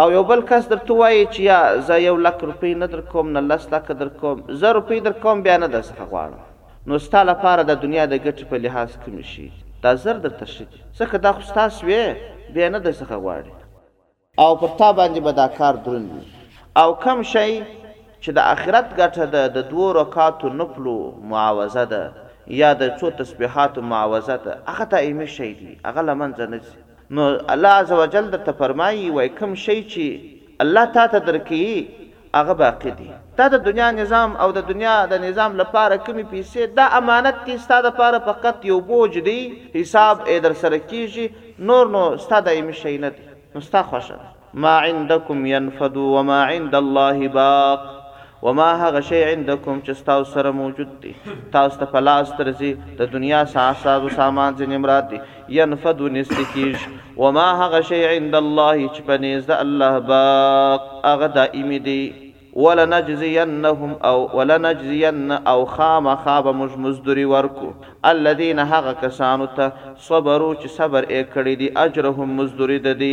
او 0.00 0.10
یو 0.16 0.22
بل 0.30 0.42
کس 0.52 0.68
درته 0.76 0.94
وای 1.04 1.24
چې 1.26 1.40
یا 1.48 1.76
زه 1.90 2.00
یو 2.08 2.16
لک 2.28 2.44
روپی 2.50 2.74
نه 2.84 2.92
درکوم 2.96 3.28
نه 3.36 3.40
لس 3.54 3.72
لک 3.76 3.92
درکوم 4.04 4.44
زه 4.64 4.72
روپی 4.82 5.00
درکوم 5.10 5.42
بیا 5.50 5.56
نه 5.64 5.68
درڅخه 5.68 6.10
غواړم 6.12 6.86
نو 6.90 6.98
ستا 7.10 7.22
لپاره 7.32 7.62
د 7.74 7.80
دنیا 7.86 8.06
د 8.12 8.18
ګټې 8.24 8.44
په 8.50 8.56
لحاظ 8.68 8.98
کمی 9.04 9.22
شي 9.34 9.48
دا 9.84 9.94
زر 10.06 10.18
درته 10.26 10.44
شي 10.56 10.64
ځکه 10.98 11.16
دا 11.28 11.32
خو 11.38 11.46
ستاسو 11.48 11.86
وې 11.88 12.32
بیا 12.54 12.68
نه 12.68 12.78
در 12.78 12.92
څخه 12.92 13.16
غواړي 13.24 13.50
او 14.42 14.50
په 14.60 14.68
تا 14.78 14.88
باندې 14.98 15.20
به 15.26 15.32
دا 15.32 15.46
کار 15.58 15.74
دروند 15.84 16.10
وي 16.12 16.22
او 16.82 16.88
کم 17.04 17.22
شی 17.32 17.50
چې 18.22 18.30
د 18.36 18.38
آخرت 18.54 18.86
ګټه 19.00 19.24
ده 19.34 19.42
د 19.56 19.68
دوو 19.70 19.86
رکعاتو 20.00 20.48
نفلو 20.60 20.98
معاوضه 21.30 21.84
ده 21.92 22.04
یا 22.62 22.70
د 22.80 22.96
څو 22.98 23.10
تسبیحات 23.20 23.78
معاوضه 23.92 24.36
ده 24.46 24.58
هغه 24.70 24.84
ته 24.92 24.96
ایمه 25.06 25.26
شی 25.36 25.50
دی 25.60 25.72
هغه 25.88 26.02
لمن 26.08 26.34
ځنه 26.34 26.60
نو 27.16 27.22
الله 27.54 27.68
عزوجل 27.82 28.30
ته 28.48 28.52
فرمایي 28.62 29.04
وای 29.10 29.28
کوم 29.38 29.54
شی 29.66 29.78
چې 29.92 30.60
الله 30.64 30.84
تا 30.98 31.06
ته 31.14 31.18
درکې 31.30 32.06
هغه 32.38 32.52
باقی 32.62 32.90
دی 32.98 33.10
تا 33.36 33.48
د 33.54 33.62
دنیا 33.66 33.90
نظام 33.98 34.36
او 34.44 34.48
د 34.58 34.66
دنیا 34.68 34.96
د 35.12 35.20
نظام 35.26 35.56
لپاره 35.60 35.96
کمی 35.96 36.22
پیسې 36.34 36.74
دا 36.78 36.86
امانت 37.00 37.36
دي 37.46 37.58
ستاسو 37.64 37.86
لپاره 37.86 38.18
فقط 38.30 38.64
یو 38.70 38.78
بوج 38.88 39.18
دی 39.28 39.38
حساب 39.80 40.16
اې 40.28 40.36
در 40.46 40.52
سره 40.62 40.78
کیږي 40.88 41.26
نور 41.58 41.86
نو 41.92 42.00
ستا 42.22 42.38
دایمي 42.46 42.72
شي 42.78 42.90
نه 43.02 43.08
دي 43.18 43.22
نو 43.54 43.60
ستا 43.66 43.80
خوښه 43.90 44.16
ما 44.64 44.72
عندکم 44.80 45.46
ينفد 45.50 45.94
وما 46.00 46.40
عند 46.48 46.74
الله 46.80 47.28
باق 47.36 47.86
وما 48.42 48.66
هغه 48.82 49.00
شی 49.10 49.20
عندکم 49.28 49.80
چې 49.86 50.04
تاسو 50.08 50.26
سره 50.32 50.50
موجود 50.58 50.90
دي 51.06 51.14
تاسو 51.54 51.78
ته 51.84 51.88
پلاس 51.94 52.32
ترځي 52.42 52.76
د 53.00 53.08
دنیا 53.14 53.40
ساساز 53.54 54.02
او 54.10 54.12
سامان 54.18 54.54
ځنې 54.58 54.84
مراد 54.84 55.08
دي 55.08 55.20
ينفد 55.60 56.02
نستکیش 56.18 56.86
وما 57.22 57.46
هغه 57.64 57.80
شی 57.94 58.04
عند 58.12 58.34
الله 58.44 58.76
چې 58.88 59.00
بنزد 59.10 59.50
الله 59.58 59.98
باق 60.14 60.94
هغه 61.08 61.26
دایمي 61.40 61.78
دي 61.90 61.98
ولنجزينهم 62.64 63.92
او 64.10 64.18
ولنجزين 64.38 65.30
او 65.52 65.64
خام 65.64 66.06
خاب 66.22 66.46
مش 66.48 66.70
مزدوري 66.84 67.24
ورکو 67.24 67.72
الذين 68.04 68.58
هغه 68.58 68.92
کسانو 69.02 69.48
ته 69.58 69.72
صبرو 70.06 70.46
چې 70.54 70.68
صبر 70.78 71.06
یې 71.10 71.34
کړی 71.34 71.54
دی 71.62 71.68
اجرهم 71.82 72.32
مزدوري 72.38 72.78
د 72.86 72.96
دی 73.02 73.10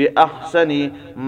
به 0.00 0.24
احسن 0.26 0.74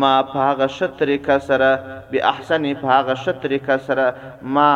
ما 0.02 0.10
پاغه 0.32 0.66
شتر 0.80 1.14
کسره 1.30 1.70
به 2.10 2.28
احسن 2.34 2.66
پاغه 2.82 3.14
شتر 3.22 3.56
کسره 3.70 4.10
ما 4.58 4.66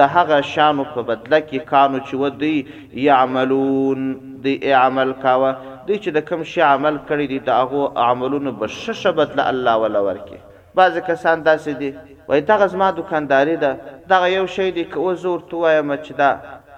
د 0.00 0.08
هغه 0.16 0.40
شانو 0.54 0.88
په 0.94 1.06
بدله 1.12 1.42
کې 1.44 1.70
کانو 1.74 2.00
چې 2.06 2.24
ودی 2.24 3.04
يعملون 3.08 4.08
دی 4.48 4.56
عمل 4.80 5.12
کاوه 5.26 5.52
دی 5.86 5.98
چې 5.98 6.18
د 6.20 6.26
کم 6.32 6.48
شی 6.54 6.64
عمل 6.72 6.98
کړی 7.08 7.32
دی 7.36 7.42
د 7.52 7.62
هغه 7.62 8.08
عملونو 8.10 8.56
بششه 8.66 9.12
بدله 9.22 9.48
الله 9.54 9.76
ولا 9.86 10.04
ورکي 10.10 10.42
بعض 10.82 10.96
کسان 11.12 11.42
داسې 11.44 11.80
دي 11.84 11.94
وای 12.28 12.40
دغه 12.40 12.66
زما 12.66 12.90
دکانداري 12.90 13.56
ده 13.56 13.78
دغه 14.10 14.30
یو 14.30 14.46
شی 14.46 14.70
دی 14.70 14.84
که 14.84 14.98
وزور 14.98 15.40
توایم 15.50 15.96
چې 15.96 16.12
دا 16.18 16.30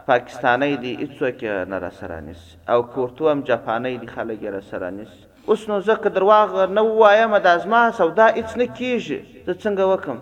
پاکستانی 0.06 0.76
دی 0.76 0.92
هیڅوک 1.02 1.42
نه 1.44 1.78
را 1.78 1.90
سره 1.90 2.20
نیس 2.20 2.42
او 2.68 2.82
کورتو 2.82 3.30
هم 3.30 3.40
جاپانی 3.42 3.98
دی 3.98 4.06
خلک 4.06 4.44
را 4.44 4.60
سره 4.60 4.90
نیس 4.90 5.08
اوس 5.46 5.68
نو 5.68 5.80
زه 5.80 5.96
که 6.02 6.08
درواغ 6.08 6.70
نه 6.70 6.80
وایم 6.80 7.38
دا 7.38 7.58
زما 7.58 7.90
سودا 7.92 8.28
هیڅ 8.28 8.56
نه 8.56 8.66
کیږي 8.66 9.20
زه 9.46 9.54
څنګه 9.62 9.82
وکم 9.92 10.18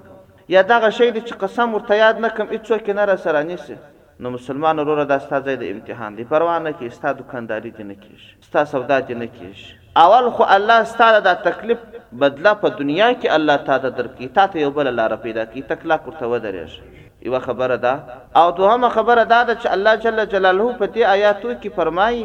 یا 0.48 0.62
دغه 0.62 0.90
شی 0.90 1.10
دی 1.10 1.20
چې 1.20 1.32
قسم 1.34 1.74
ورته 1.74 1.94
یاد 1.96 2.16
نه 2.20 2.28
کم 2.28 2.46
هیڅوک 2.56 2.88
نه 2.88 3.04
را 3.04 3.16
سره 3.16 3.42
نیسي 3.42 3.76
نو 4.20 4.30
مسلمان 4.30 4.78
وروره 4.78 5.04
دا 5.04 5.18
ستا 5.18 5.40
ځای 5.40 5.56
د 5.58 5.62
امتحان 5.70 6.14
دی 6.16 6.24
پروا 6.24 6.58
نه 6.58 6.72
کې 6.80 6.88
ستا 6.96 7.12
دکانداري 7.12 7.70
دی 7.70 7.82
نه 7.90 7.94
کیږي 7.94 8.44
ستا 8.46 8.64
سودا 8.64 9.00
دی 9.00 9.14
نه 9.14 9.26
کیږي 9.26 9.68
اول 9.96 10.30
خو 10.30 10.42
الله 10.48 10.84
ستا 10.84 11.20
د 11.20 11.34
تکلیف 11.48 11.78
بدله 12.22 12.50
په 12.64 12.70
دنیا 12.80 13.06
کې 13.14 13.34
الله 13.36 13.62
تا 13.68 13.76
ته 13.84 13.90
درکې 14.00 14.34
تا 14.38 14.42
ته 14.52 14.64
یو 14.64 14.72
بل 14.76 14.90
لار 14.98 15.14
پیدا 15.22 15.44
کی 15.54 15.62
تکلا 15.70 15.96
کوته 16.04 16.28
ودرېږي 16.28 17.02
یو 17.28 17.40
خبره 17.46 17.78
ده 17.84 17.94
او 18.40 18.44
دوهمه 18.58 18.90
خبره 18.96 19.24
ده 19.32 19.40
چې 19.62 19.72
الله 19.76 20.02
جل 20.04 20.20
جلاله 20.34 20.68
په 20.82 20.90
دې 20.92 21.16
آیاتو 21.16 21.48
کې 21.48 21.78
فرمایي 21.80 22.22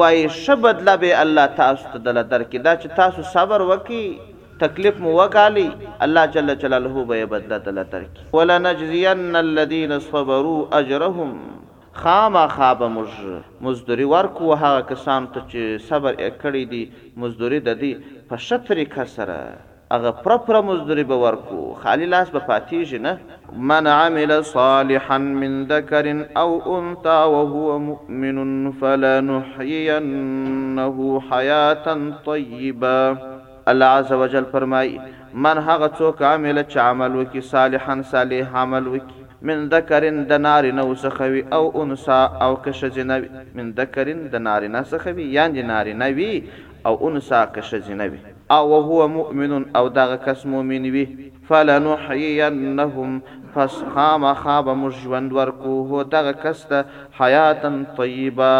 وای 0.00 0.28
شبد 0.40 0.84
لبه 0.90 1.22
الله 1.22 1.46
تاسو 1.62 1.92
ته 1.94 2.04
دل 2.10 2.20
درکې 2.22 2.68
دا 2.68 2.76
چې 2.82 2.98
تاسو 3.00 3.26
صبر 3.38 3.66
وکي 3.72 4.02
تکلیف 4.64 5.00
مو 5.06 5.16
وکالي 5.22 5.66
الله 6.08 6.26
جل 6.38 6.54
جلاله 6.66 7.06
به 7.12 7.26
بدله 7.34 7.64
دل 7.70 7.82
درکې 7.82 8.38
ولا 8.40 8.58
نجزين 8.68 9.36
الذين 9.44 9.98
صبروا 10.06 10.60
اجرهم 10.82 11.60
خامخا 12.00 12.70
به 12.80 12.86
موږ 12.92 13.10
مزدوري 13.64 14.04
ورکو 14.12 14.44
هغه 14.60 14.80
کسان 14.90 15.22
ته 15.32 15.38
چې 15.50 15.60
صبر 15.88 16.12
کړی 16.44 16.62
دي 16.72 16.82
مزدوري 17.24 17.58
د 17.66 17.68
دې 17.82 17.92
په 18.28 18.36
شتري 18.44 18.86
کسره 18.94 19.40
هغه 19.94 20.10
پر 20.22 20.32
پر 20.46 20.54
مزدوري 20.70 21.04
به 21.12 21.16
ورکو 21.24 21.60
خالی 21.82 22.06
لاس 22.14 22.28
به 22.36 22.40
پاتېږي 22.48 22.98
نه 23.06 23.12
من 23.72 23.84
عمل 23.96 24.30
صالحا 24.52 25.18
من 25.26 25.52
ذكر 25.74 26.06
او 26.42 26.50
انثى 26.76 27.20
وهو 27.34 27.68
مؤمن 27.88 28.38
فلنحيينه 28.80 30.98
حياه 31.30 31.86
طيبه 32.30 33.00
الله 33.74 33.86
عز 34.00 34.12
وجل 34.24 34.44
فرمایي 34.54 34.96
من 35.34 35.56
هغه 35.68 35.88
څوک 35.98 36.22
عمل 36.30 36.56
چې 36.64 36.76
عمل 36.86 37.12
وکي 37.18 37.40
صالحا 37.56 37.94
صالح 38.14 38.46
عمل 38.62 38.86
وکي 38.94 39.21
من 39.48 39.58
ذکرن 39.74 40.16
د 40.30 40.34
نارینه 40.46 40.82
وسخوي 40.92 41.40
او 41.56 41.64
انسا 41.82 42.18
او 42.44 42.50
کشجنوي 42.66 43.28
من 43.60 43.66
ذکرن 43.80 44.20
د 44.34 44.44
نارینه 44.46 44.80
سخوي 44.92 45.24
یان 45.36 45.50
د 45.56 45.66
نارینه 45.70 46.08
وي 46.18 46.28
او 46.90 46.94
انسا 47.08 47.40
کشجنوي 47.56 48.18
او 48.58 48.66
هو 48.90 48.98
مؤمن 49.16 49.52
او 49.80 49.84
دغه 49.98 50.16
کس 50.28 50.40
مؤمن 50.54 50.84
وي 50.96 51.04
فلنحيينهم 51.50 53.10
پس 53.54 53.74
خام 53.94 54.22
خواب 54.42 54.66
موږ 54.80 54.94
ژوند 55.04 55.28
ورکو 55.40 55.72
هو 55.90 55.98
دغه 56.16 56.32
کس 56.46 56.60
ته 56.68 56.78
حیاتن 57.20 57.76
طیبه 57.98 58.54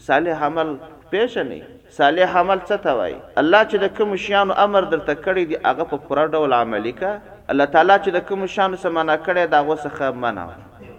صالح 0.08 0.46
عمل 0.50 0.72
پېښ 1.14 1.46
نه 1.52 1.62
صالح 2.00 2.38
عمل 2.42 2.60
څه 2.70 2.76
ته 2.88 2.92
وایي 3.02 3.18
الله 3.44 3.62
چې 3.70 3.78
د 3.86 3.94
کوم 4.00 4.16
شیانو 4.26 4.54
امر 4.66 4.82
درته 4.96 5.14
کړی 5.26 5.44
دی 5.54 5.62
هغه 5.68 5.84
په 5.94 5.98
پوره 6.10 6.26
ډول 6.34 6.54
عمل 6.62 6.84
وکړه 6.90 7.52
الله 7.54 7.66
تعالی 7.78 7.98
چې 8.04 8.10
د 8.18 8.26
کوم 8.32 8.46
شیانو 8.58 8.82
سمانه 8.86 9.18
کړی 9.26 9.46
دا 9.56 9.60
وسخه 9.70 10.12
منو 10.26 10.48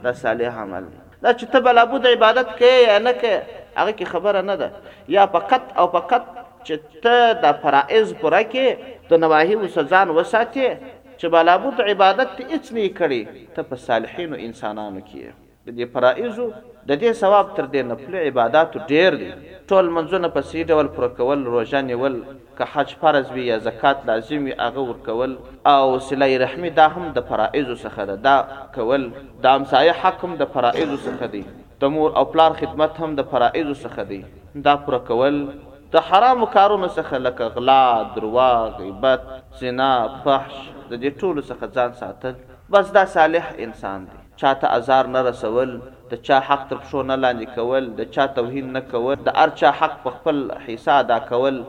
دا 0.07 0.13
صالح 0.23 0.59
عمل 0.65 0.85
دی 0.93 0.97
دا 1.23 1.35
چې 1.35 1.45
ته 1.55 1.59
بل 1.69 1.79
ابود 1.85 2.07
عبادت 2.15 2.57
کوي 2.63 2.75
یا 2.87 2.99
نه 3.09 3.13
کوي 3.23 3.37
هغه 3.77 3.93
کې 3.93 4.05
خبره 4.17 4.41
نه 4.51 4.55
ده 4.65 4.73
یا 5.19 5.27
فقط 5.39 5.79
او 5.83 5.89
فقط 5.97 6.25
چې 6.65 6.75
ته 7.07 7.27
د 7.47 7.53
فرائض 7.65 8.15
پوره 8.23 8.41
کې 8.53 8.95
د 9.11 9.21
نواهی 9.25 9.55
او 9.59 9.69
سزا 9.75 10.01
وساتې 10.15 10.97
چې 11.21 11.31
بالابود 11.35 11.81
عبادت 11.93 12.33
ته 12.39 12.49
هیڅ 12.55 12.67
نه 12.79 12.85
کړي 12.99 13.21
ته 13.59 13.69
په 13.71 13.83
صالحینو 13.87 14.39
انسانانو 14.49 15.01
کې 15.07 15.37
د 15.69 15.79
دې 15.79 15.87
فرایزو 15.95 16.45
د 16.91 16.93
دې 16.93 17.19
ثواب 17.23 17.49
تر 17.57 17.67
دې 17.73 17.83
نفل 17.89 18.15
عبادت 18.29 18.77
ډېر 18.93 19.17
دي 19.23 19.31
ټول 19.73 19.91
منځونه 19.97 20.31
په 20.37 20.45
سي 20.53 20.63
ډول 20.73 20.91
پر 20.99 21.09
کول 21.19 21.43
روزه 21.55 21.83
نیول 21.89 22.19
که 22.61 22.69
حج 22.75 22.95
فرض 23.03 23.33
وي 23.39 23.47
یا 23.49 23.59
زکات 23.67 24.07
لازم 24.13 24.47
وي 24.49 24.55
هغه 24.61 24.87
ور 24.91 25.01
کول 25.09 25.35
او 25.75 25.99
صله 26.11 26.31
رحمی 26.45 26.71
دا 26.81 26.87
هم 26.97 27.11
د 27.21 27.27
فرایزو 27.33 27.77
څخه 27.85 28.11
ده 28.13 28.19
دا 28.29 28.37
کول 28.79 29.09
د 29.47 29.61
امسایه 29.61 29.99
حق 30.05 30.25
هم 30.29 30.39
د 30.45 30.51
فرایزو 30.57 30.97
څخه 31.07 31.27
دي 31.37 31.45
د 31.85 31.95
مور 31.97 32.17
او 32.21 32.25
پلار 32.37 32.57
خدمت 32.63 33.03
هم 33.05 33.15
د 33.23 33.31
فرایزو 33.35 33.75
څخه 33.85 34.11
دي 34.13 34.25
دا 34.71 34.75
پر 34.87 34.99
کول 35.13 35.43
د 35.93 36.01
حرام 36.07 36.41
کارونو 36.55 36.89
څخه 36.97 37.19
لکه 37.27 37.45
غلا 37.53 38.15
دروا 38.17 38.49
غیبت 38.81 39.23
زنا 39.61 39.91
فحش 40.25 40.57
د 40.91 40.99
دې 41.03 41.11
ټولو 41.23 41.45
څخه 41.51 41.71
ځان 41.81 41.95
ساتل 42.01 42.35
بس 42.77 42.91
دا 42.97 43.05
صالح 43.13 43.47
انسان 43.67 44.05
دی 44.09 44.19
چاته 44.43 44.69
ازار 44.81 45.09
نه 45.15 45.23
رسول 45.29 45.73
د 46.11 46.21
چا 46.27 46.41
حق 46.51 46.67
تر 46.75 46.83
شو 46.91 47.03
نه 47.13 47.17
لاندې 47.23 47.57
کول 47.57 47.89
د 48.03 48.11
چا 48.19 48.27
توهین 48.41 48.69
نه 48.75 48.81
کول 48.93 49.17
د 49.31 49.37
هر 49.39 49.55
چا 49.63 49.73
حق 49.81 49.97
په 50.05 50.11
خپل 50.19 50.45
حصہ 50.67 50.99
ادا 51.07 51.19
کول 51.31 51.63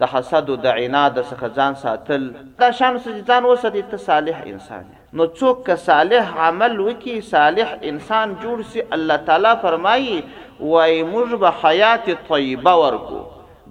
د 0.00 0.10
حسد 0.14 0.50
او 0.56 0.58
د 0.70 0.74
عناد 0.84 1.22
څخه 1.30 1.52
ځان 1.60 1.78
ساتل 1.84 2.26
دا 2.64 2.70
شان 2.82 2.98
سجدان 3.10 3.50
وسدي 3.52 3.82
ته 3.94 4.02
صالح 4.08 4.42
انسان 4.56 4.88
دی 4.90 5.00
نو 5.12 5.26
څوک 5.40 5.62
که 5.70 5.76
صالح 5.86 6.32
عمل 6.48 6.80
وکي 6.88 7.20
صالح 7.30 7.76
انسان 7.94 8.36
جوړ 8.40 8.66
سي 8.74 8.88
الله 8.94 9.16
تعالی 9.30 9.54
فرمایي 9.70 10.18
وای 10.60 11.00
موږ 11.12 11.38
به 11.48 11.64
حیات 11.66 12.10
طیبه 12.34 12.78
ورکو 12.84 13.24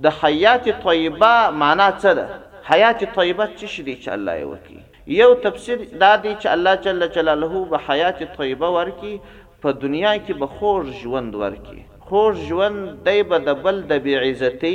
د 0.03 0.11
حیات 0.21 0.65
طیبه 0.85 1.31
معنا 1.61 1.87
څه 2.01 2.09
ده 2.17 2.25
حیات 2.71 2.99
طیبه 3.19 3.45
څه 3.59 3.65
شي 3.73 3.83
چې 4.03 4.07
الله 4.15 4.33
یې 4.39 4.45
ورکی 4.51 4.79
یو 5.21 5.27
تفسیر 5.45 5.77
دا 6.03 6.09
دی 6.25 6.33
چې 6.41 6.47
الله 6.55 6.73
جل 6.87 7.01
جلاله 7.17 7.63
به 7.71 7.77
حیات 7.89 8.19
طیبه 8.39 8.69
ورکی 8.79 9.13
په 9.61 9.69
دنیا 9.85 10.13
کې 10.25 10.33
به 10.39 10.47
خور 10.59 10.79
ژوند 11.03 11.31
ورکی 11.43 11.79
خور 12.11 12.31
ژوند 12.49 12.77
دی 13.09 13.23
به 13.31 13.37
د 13.47 13.63
بل 13.67 13.77
د 13.93 14.03
بی 14.07 14.15
عزتی 14.23 14.73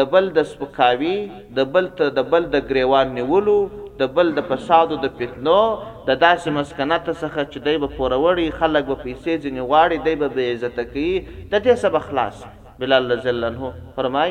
د 0.00 0.10
بل 0.12 0.30
د 0.36 0.42
سپکاوی 0.52 1.16
د 1.60 1.72
بل 1.76 1.88
ته 2.00 2.10
د 2.18 2.28
بل 2.34 2.44
د 2.54 2.68
گریوان 2.68 3.14
نیولو 3.16 3.56
د 4.02 4.14
بل 4.18 4.28
د 4.38 4.46
فساد 4.52 4.92
او 4.98 5.02
د 5.06 5.18
فتنو 5.22 5.58
د 6.06 6.10
داسې 6.24 6.48
مسکنات 6.60 7.04
څخه 7.22 7.40
چې 7.50 7.58
دی 7.66 7.74
به 7.82 7.88
پوروړي 7.98 8.46
خلک 8.62 8.84
به 8.92 8.96
پیسې 9.04 9.32
ځنی 9.42 9.62
واړي 9.72 9.98
دی 10.06 10.14
به 10.20 10.28
بی 10.34 10.44
عزت 10.54 10.76
کوي 10.94 11.10
د 11.52 11.54
دې 11.64 11.74
سبب 11.84 12.04
خلاص 12.08 12.38
بلال 12.80 13.06
رضی 13.12 13.28
الله 13.34 13.72
فرمای 13.96 14.30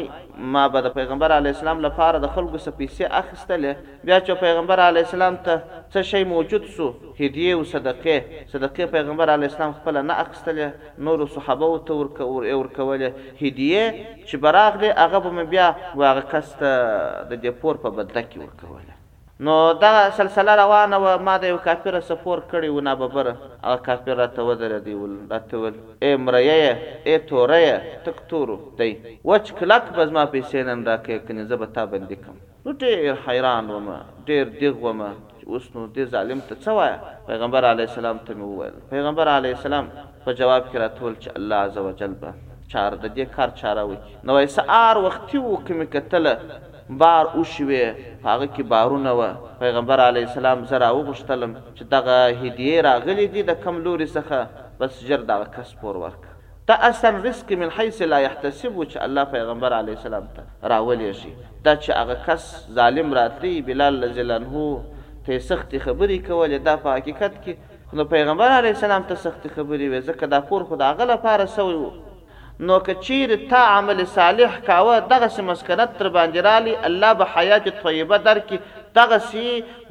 ما 0.53 0.63
به 0.73 0.79
د 0.81 0.87
پیغمبر 0.97 1.31
علی 1.39 1.49
السلام 1.55 1.77
لپاره 1.85 2.17
د 2.23 2.33
خلکو 2.37 2.57
څخه 2.63 2.77
پیسې 2.81 3.03
اخیستلې 3.21 3.71
بیا 4.07 4.17
چې 4.25 4.31
پیغمبر 4.45 4.77
علی 4.89 4.99
السلام 5.05 5.35
ته 5.49 5.55
څه 5.91 5.99
شی 6.11 6.21
موجود 6.33 6.63
سو 6.77 6.87
هدیه 7.21 7.51
او 7.55 7.63
صدقه 7.75 8.15
صدقه 8.53 8.85
پیغمبر 8.97 9.27
علی 9.37 9.47
السلام 9.51 9.71
خپل 9.79 9.95
نه 10.09 10.13
اخیستلې 10.25 10.67
نور 11.09 11.19
صحابه 11.37 11.67
او 11.71 11.77
ته 11.89 11.93
ورک 12.03 12.17
او 12.27 12.31
ورکوله 12.61 13.07
هدیه 13.43 13.83
چې 14.27 14.35
براغله 14.47 14.89
هغه 15.09 15.19
به 15.25 15.43
بیا 15.57 15.67
واغه 16.03 16.27
کس 16.37 16.55
ته 16.61 17.27
د 17.33 17.41
دپور 17.49 17.83
په 17.85 17.89
بدل 17.99 18.21
کې 18.23 18.47
ورکوله 18.47 18.97
نو 19.45 19.73
دا 19.83 19.93
سلسله 20.19 20.51
روانه 20.63 20.97
و 21.03 21.07
ما 21.25 21.33
د 21.41 21.43
یو 21.51 21.57
کافر 21.67 21.95
سفور 22.09 22.39
کړی 22.53 22.69
و 22.77 22.81
نه 22.87 22.93
ببر 23.01 23.27
او 23.67 23.75
کافر 23.87 24.15
را 24.21 24.25
ته 24.37 24.41
ودر 24.47 24.73
دی 24.87 24.93
ول 25.03 25.13
راته 25.31 25.57
ول 25.61 25.75
اے 26.03 26.09
مریه 26.23 26.55
اے 27.07 27.13
تورې 27.29 28.01
تک 28.07 28.17
تورو 28.31 28.57
دی 28.79 28.89
وچ 29.29 29.51
کلک 29.59 29.83
بز 29.99 30.11
ما 30.17 30.25
پیسې 30.33 30.65
نن 30.69 30.81
راکې 30.87 31.17
کني 31.29 31.45
زه 31.51 31.55
به 31.61 31.65
تا 31.77 31.85
باندې 31.93 32.23
کوم 32.23 32.41
نو 32.65 32.75
ډیر 32.83 33.15
حیران 33.27 33.69
و 33.75 33.79
ما 33.85 33.97
ډیر 34.29 34.51
دیغ 34.63 34.83
و 34.87 34.93
ما 35.01 35.07
اوس 35.47 35.69
نو 35.75 35.83
دې 35.93 36.11
ظالم 36.15 36.39
ته 36.49 36.55
څه 36.63 36.79
وای 36.79 36.93
پیغمبر 37.27 37.67
علی 37.73 37.85
السلام 37.87 38.17
ته 38.25 38.33
مې 38.37 38.45
وویل 38.49 38.75
پیغمبر 38.89 39.29
علی 39.37 39.53
السلام 39.59 39.87
په 40.25 40.37
جواب 40.41 40.67
کې 40.69 40.83
راته 40.85 41.05
ول 41.05 41.15
چې 41.15 41.39
الله 41.39 41.63
عزوجل 41.71 42.19
به 42.25 42.35
چار 42.75 42.99
د 43.05 43.15
دې 43.15 43.35
کار 43.39 43.55
چاره 43.63 43.87
وکړي 43.91 44.29
نو 44.31 44.41
یې 44.41 44.59
سار 44.59 45.01
وختي 45.07 45.43
وکم 45.47 45.83
کتل 45.97 46.33
بار 46.97 47.27
وشوي 47.37 47.81
هغه 48.25 48.45
کې 48.45 48.63
بارونه 48.73 49.11
و 49.17 49.25
پیغمبر 49.57 50.01
علی 50.05 50.23
السلام 50.27 50.63
زرا 50.71 50.87
وغشتلم 50.99 51.51
چې 51.75 51.91
دغه 51.91 52.17
هدیه 52.39 52.81
راغلی 52.87 53.27
دي 53.35 53.43
د 53.49 53.57
کم 53.65 53.77
لوري 53.87 54.07
څخه 54.15 54.79
بس 54.79 55.01
جر 55.09 55.25
دغه 55.33 55.51
کس 55.57 55.73
پور 55.83 55.99
ورک 56.05 56.25
ته 56.71 56.89
اصل 56.89 57.19
رزق 57.27 57.51
من 57.65 57.75
حيث 57.77 58.01
لا 58.13 58.19
يحتسب 58.25 58.81
چې 58.81 59.05
الله 59.09 59.27
پیغمبر 59.35 59.75
علی 59.81 59.95
السلام 59.97 60.25
ته 60.39 60.73
راولې 60.75 61.19
شي 61.21 61.31
دا 61.67 61.75
چې 61.83 62.01
هغه 62.01 62.25
کس 62.25 62.49
ظالم 62.81 63.13
راتلی 63.21 63.53
بلال 63.71 63.99
لزلن 64.07 64.49
هو 64.55 64.65
ته 65.29 65.41
سخت 65.53 65.75
خبرې 65.87 66.27
کولې 66.27 66.67
دا 66.71 66.75
په 66.87 66.97
حقیقت 66.99 67.39
کې 67.45 67.97
نو 67.99 68.09
پیغمبر 68.19 68.57
علی 68.59 68.73
السلام 68.77 69.07
ته 69.13 69.21
سخت 69.27 69.47
خبرې 69.55 69.89
وې 69.89 70.13
ځکه 70.13 70.33
دا 70.37 70.41
پور 70.53 70.69
خدای 70.73 70.95
غل 71.03 71.11
لپاره 71.15 71.45
سوی 71.57 71.81
نو 72.67 72.77
کچیر 72.85 73.29
تا 73.49 73.59
عمل 73.73 74.01
صالح 74.13 74.55
کاوه 74.65 74.95
دغه 75.11 75.27
سم 75.35 75.45
مسکنت 75.49 75.91
تر 75.99 76.07
باندې 76.15 76.47
رالي 76.47 76.71
الله 76.87 77.11
به 77.19 77.27
حیات 77.35 77.67
طیبه 77.83 78.17
درکې 78.23 78.81
دغه 78.97 79.19
سی 79.27 79.43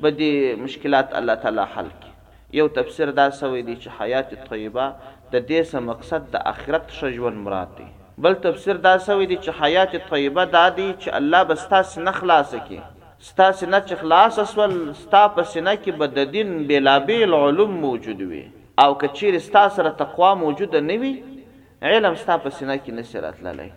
به 0.07 0.16
د 0.18 0.61
مشکلات 0.64 1.14
الله 1.20 1.37
تعالی 1.44 1.64
حل 1.76 1.88
کی 2.02 2.12
یو 2.59 2.66
تفسیر 2.81 3.12
دا 3.20 3.24
سوی 3.38 3.62
دی 3.68 3.76
چې 3.76 3.96
حیات 4.02 4.35
طیبه 4.50 4.88
د 5.37 5.37
دې 5.37 5.70
سم 5.70 5.88
مقصد 5.92 6.26
د 6.35 6.44
اخرت 6.52 6.92
شجون 6.98 7.38
مراد 7.46 7.72
دی 7.78 7.88
بل 8.28 8.37
تفسیر 8.48 8.83
دا 8.88 8.92
سوی 9.07 9.31
دی 9.33 9.40
چې 9.46 9.64
حیات 9.64 9.96
طیبه 10.12 10.44
دا 10.59 10.66
دی 10.81 10.90
چې 11.00 11.16
الله 11.20 11.50
به 11.52 11.62
ستاسو 11.64 12.07
نه 12.11 12.16
خلاص 12.20 12.54
کی 12.68 12.83
ستاسو 13.31 13.70
نه 13.76 13.83
چې 13.87 14.04
خلاص 14.04 14.38
اسول 14.44 14.76
ستاسو 15.02 15.48
سینه 15.57 15.76
کې 15.81 16.04
به 16.04 16.12
د 16.20 16.31
دین 16.37 16.52
بلابل 16.72 17.38
علوم 17.40 17.81
موجود 17.88 18.22
وي 18.37 18.44
او 18.87 18.88
کچیر 19.07 19.42
ستاسو 19.48 19.76
سره 19.83 19.96
تقوا 20.04 20.35
موجود 20.44 20.78
نه 20.90 21.00
وي 21.07 21.16
علم 21.82 22.14
ستا 22.20 22.36
په 22.38 22.50
سینه 22.58 22.76
کې 22.76 22.92
نشي 22.94 23.18
راتللی 23.24 23.68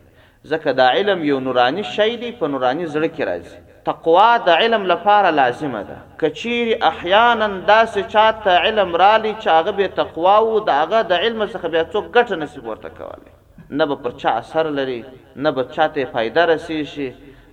ځکه 0.52 0.72
دا 0.78 0.86
علم 1.00 1.24
یو 1.24 1.40
نورانی 1.48 1.82
شی 1.96 2.16
دی 2.22 2.30
په 2.40 2.48
نورانی 2.54 2.86
زړه 2.86 3.10
کې 3.18 3.28
راځي 3.30 3.60
تقوا 3.86 4.38
د 4.46 4.50
علم 4.62 4.86
لپاره 4.92 5.32
لازمه 5.40 5.82
ده 5.90 5.98
کچیر 6.24 6.72
احیانا 6.90 7.48
داسې 7.68 8.02
چاته 8.16 8.52
علم 8.68 8.96
رالی 9.04 9.34
چې 9.40 9.48
هغه 9.58 9.72
به 9.82 9.88
تقوا 10.00 10.38
او 10.38 10.60
د 10.70 10.80
هغه 10.80 11.02
د 11.12 11.28
علم 11.28 11.46
څخه 11.48 11.68
بیا 11.76 11.84
څوک 11.84 12.08
ګټه 12.12 12.36
نصیب 12.46 12.68
ورته 12.68 12.90
کولی 12.90 13.32
نه 13.70 13.86
به 13.92 13.96
پر 14.06 14.12
چا 14.24 14.30
اثر 14.40 14.70
لري 14.80 15.02
نه 15.36 15.52
به 15.58 15.64
چاته 15.76 16.06
فایده 16.16 16.46
رسی 16.54 16.80
شي 16.96 17.08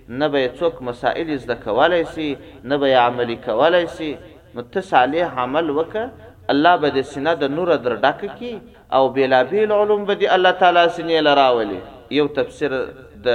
نه 0.09 0.27
به 0.27 0.51
څوک 0.57 0.81
مسائل 0.89 1.35
زده 1.45 1.55
کولای 1.67 2.01
شي 2.15 2.31
نه 2.63 2.77
به 2.83 2.97
عملی 3.05 3.35
کولای 3.45 3.85
شي 3.99 4.11
نو 4.55 4.61
ته 4.73 4.81
صالح 4.91 5.39
عمل 5.45 5.67
وکړه 5.69 6.09
الله 6.55 6.77
به 6.83 6.89
د 6.99 7.09
سینه 7.13 7.33
د 7.43 7.57
نور 7.59 7.73
در 7.87 7.95
ډک 8.07 8.25
کی 8.41 8.53
او 8.93 9.09
بلا 9.09 9.43
بیل 9.43 9.71
علوم 9.71 10.05
به 10.05 10.15
دی 10.15 10.27
الله 10.27 10.51
تعالی 10.51 10.89
سنې 10.89 11.23
لراولي 11.27 11.81
یو 12.11 12.27
تفسیر 12.27 12.71
د 13.25 13.29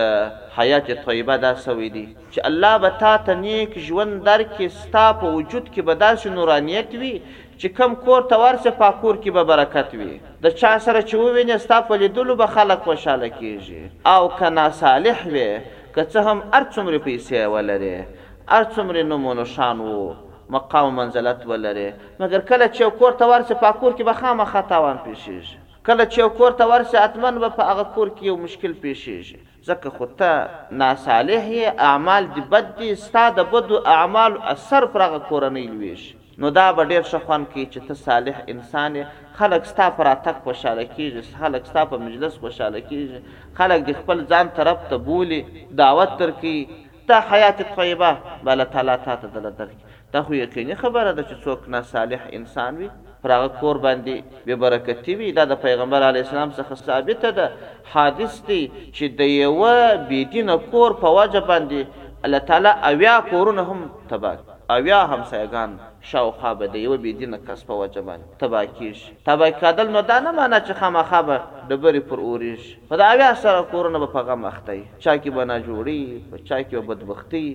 حیات 0.59 0.91
طیبه 1.07 1.37
دا 1.37 1.55
سوی 1.55 1.89
دی 1.91 2.17
چې 2.33 2.39
الله 2.45 2.79
به 2.79 2.91
تا 3.01 3.17
ته 3.27 3.35
نیک 3.35 3.79
ژوند 3.79 4.25
درکې 4.25 4.67
ستا 4.81 5.13
په 5.13 5.27
وجود 5.37 5.65
کې 5.75 5.81
به 5.81 5.95
داسې 5.95 6.27
نورانیت 6.27 6.95
وي 6.95 7.23
چې 7.61 7.67
کم 7.79 7.95
کور 7.95 8.23
ته 8.23 8.37
ورسې 8.43 8.69
په 8.83 8.91
کور 9.03 9.17
کې 9.23 9.31
به 9.37 9.45
برکت 9.45 9.95
وي 9.95 10.21
د 10.45 10.51
چا 10.51 10.79
سره 10.79 11.01
چې 11.01 11.15
ووینې 11.15 11.57
ستا 11.65 11.81
په 11.81 11.95
لیدلو 12.03 12.37
به 12.43 12.47
خلک 12.47 12.79
خوشحاله 12.89 13.29
کیږي 13.39 13.83
او 14.15 14.23
که 14.39 14.49
ناصالح 14.59 15.27
وي 15.29 15.49
که 15.95 16.05
څه 16.11 16.17
هم 16.27 16.39
هر 16.53 16.63
څومره 16.75 16.99
پیسې 17.07 17.33
ولرې 17.33 18.05
هر 18.53 18.65
څومره 18.77 19.03
نوم 19.11 19.27
و 19.27 19.35
نښان 19.45 19.81
و 19.81 20.15
مقام 20.51 20.95
منزلت 20.95 21.47
ولري 21.47 21.89
مګر 22.21 22.41
کله 22.53 22.67
چې 22.67 22.99
کور 23.03 23.13
ته 23.21 23.29
ورسه 23.33 23.59
په 23.65 23.73
کور 23.83 23.93
کې 23.93 24.03
به 24.03 24.21
خامخا 24.23 24.61
تاوان 24.73 24.99
پیښیږي 25.05 25.61
کله 25.89 26.05
چې 26.05 26.37
کور 26.41 26.51
ته 26.51 26.69
ورسه 26.73 27.01
اتمن 27.05 27.39
به 27.45 27.49
په 27.61 27.69
هغه 27.71 27.85
کور 27.95 28.11
کې 28.17 28.23
یو 28.31 28.37
مشکل 28.49 28.73
پیښیږي 28.73 29.39
ځکه 29.69 29.91
خو 29.99 30.07
ته 30.21 30.81
ناصالح 30.83 31.49
اعمال 31.91 32.29
دې 32.37 32.43
بد 32.51 32.77
دي 32.81 32.91
ستا 33.07 33.25
د 33.39 33.47
بدو 33.55 33.81
اعمال 33.95 34.39
اثر 34.55 34.87
پر 34.97 35.03
هغه 35.07 35.19
کورنۍ 35.19 35.67
لويش 35.77 36.05
نو 36.43 36.51
دا 36.59 36.65
به 36.79 36.85
ډیر 36.91 37.03
شخوان 37.09 37.43
کې 37.51 37.71
چې 37.71 37.89
ته 37.89 37.95
صالح 37.95 38.43
انسان 38.49 39.05
خلک 39.39 39.65
ستا 39.67 39.89
پر 39.99 40.07
اتک 40.13 40.43
خوشاله 40.45 40.87
کیږي 40.97 41.41
خلک 41.43 41.67
ستا 41.73 41.85
په 41.93 41.97
مجلس 42.07 42.39
خوشاله 42.41 42.81
کیږي 42.89 43.59
خلک 43.59 43.85
د 43.91 44.01
خپل 44.01 44.25
ځان 44.33 44.51
طرف 44.57 44.89
ته 44.93 44.97
بولی 45.09 45.41
دعوت 45.83 46.19
ترکي 46.23 46.59
دا 47.09 47.21
حیات 47.31 47.63
طیبه 47.77 48.17
بل 48.45 48.65
تعالی 48.73 48.97
تا 49.07 49.17
ته 49.21 49.27
دل 49.35 49.51
درک 49.51 49.77
دا 50.13 50.23
خو 50.23 50.35
یقیني 50.35 50.75
خبره 50.75 51.13
ده 51.13 51.23
چې 51.23 51.35
څوک 51.45 51.61
نه 51.69 51.81
صالح 51.93 52.21
انسان 52.33 52.77
وي 52.77 52.89
پرغه 53.23 53.49
کور 53.49 53.77
باندې 53.79 54.23
به 54.47 54.55
برکتی 54.57 55.15
وي 55.15 55.33
دا 55.33 55.45
د 55.45 55.55
پیغمبر 55.67 56.03
علی 56.09 56.19
السلام 56.19 56.51
څخه 56.53 56.75
ثابت 56.75 57.27
ده 57.39 57.51
حادث 57.95 58.41
دی 58.47 58.63
چې 58.93 59.05
د 59.19 59.21
یو 59.21 59.69
بی 60.09 60.25
دین 60.25 60.57
کور 60.71 60.91
په 61.01 61.09
واجب 61.19 61.47
باندې 61.47 61.87
الله 62.25 62.39
تعالی 62.39 62.69
اویا 62.69 63.21
کورونه 63.31 63.63
هم 63.71 63.91
تباک 64.09 64.39
اویا 64.77 65.01
همسایگان 65.07 65.77
شاوخوا 66.11 66.53
به 66.61 66.67
د 66.73 66.77
یو 66.87 66.97
بې 67.03 67.13
دینه 67.21 67.39
کس 67.49 67.61
په 67.69 67.75
وجه 67.81 68.01
باندې 68.09 68.27
تبا 68.43 68.63
کیږي 68.79 69.11
تبا 69.27 69.49
کېدل 69.61 69.91
نو 69.97 70.01
دا 70.11 70.17
نه 70.25 70.31
معنی 70.39 70.59
چې 70.67 70.73
خامخا 70.81 71.21
به 71.29 71.37
ډبرې 71.69 72.03
پر 72.11 72.19
اورېږي 72.27 72.75
په 72.89 72.97
دا 73.01 73.05
اویا 73.13 73.31
سره 73.45 73.63
کورونه 73.73 73.99
به 74.03 74.07
په 74.17 74.21
غم 74.27 74.43
اخته 74.51 74.73
وي 74.77 74.85
چا 75.05 75.15
کې 75.23 75.29
به 75.37 75.43
ناجوړي 75.51 76.03
په 76.31 76.37
چا 76.49 76.59
کې 76.67 76.73
به 76.75 76.95
بدبختي 76.95 77.47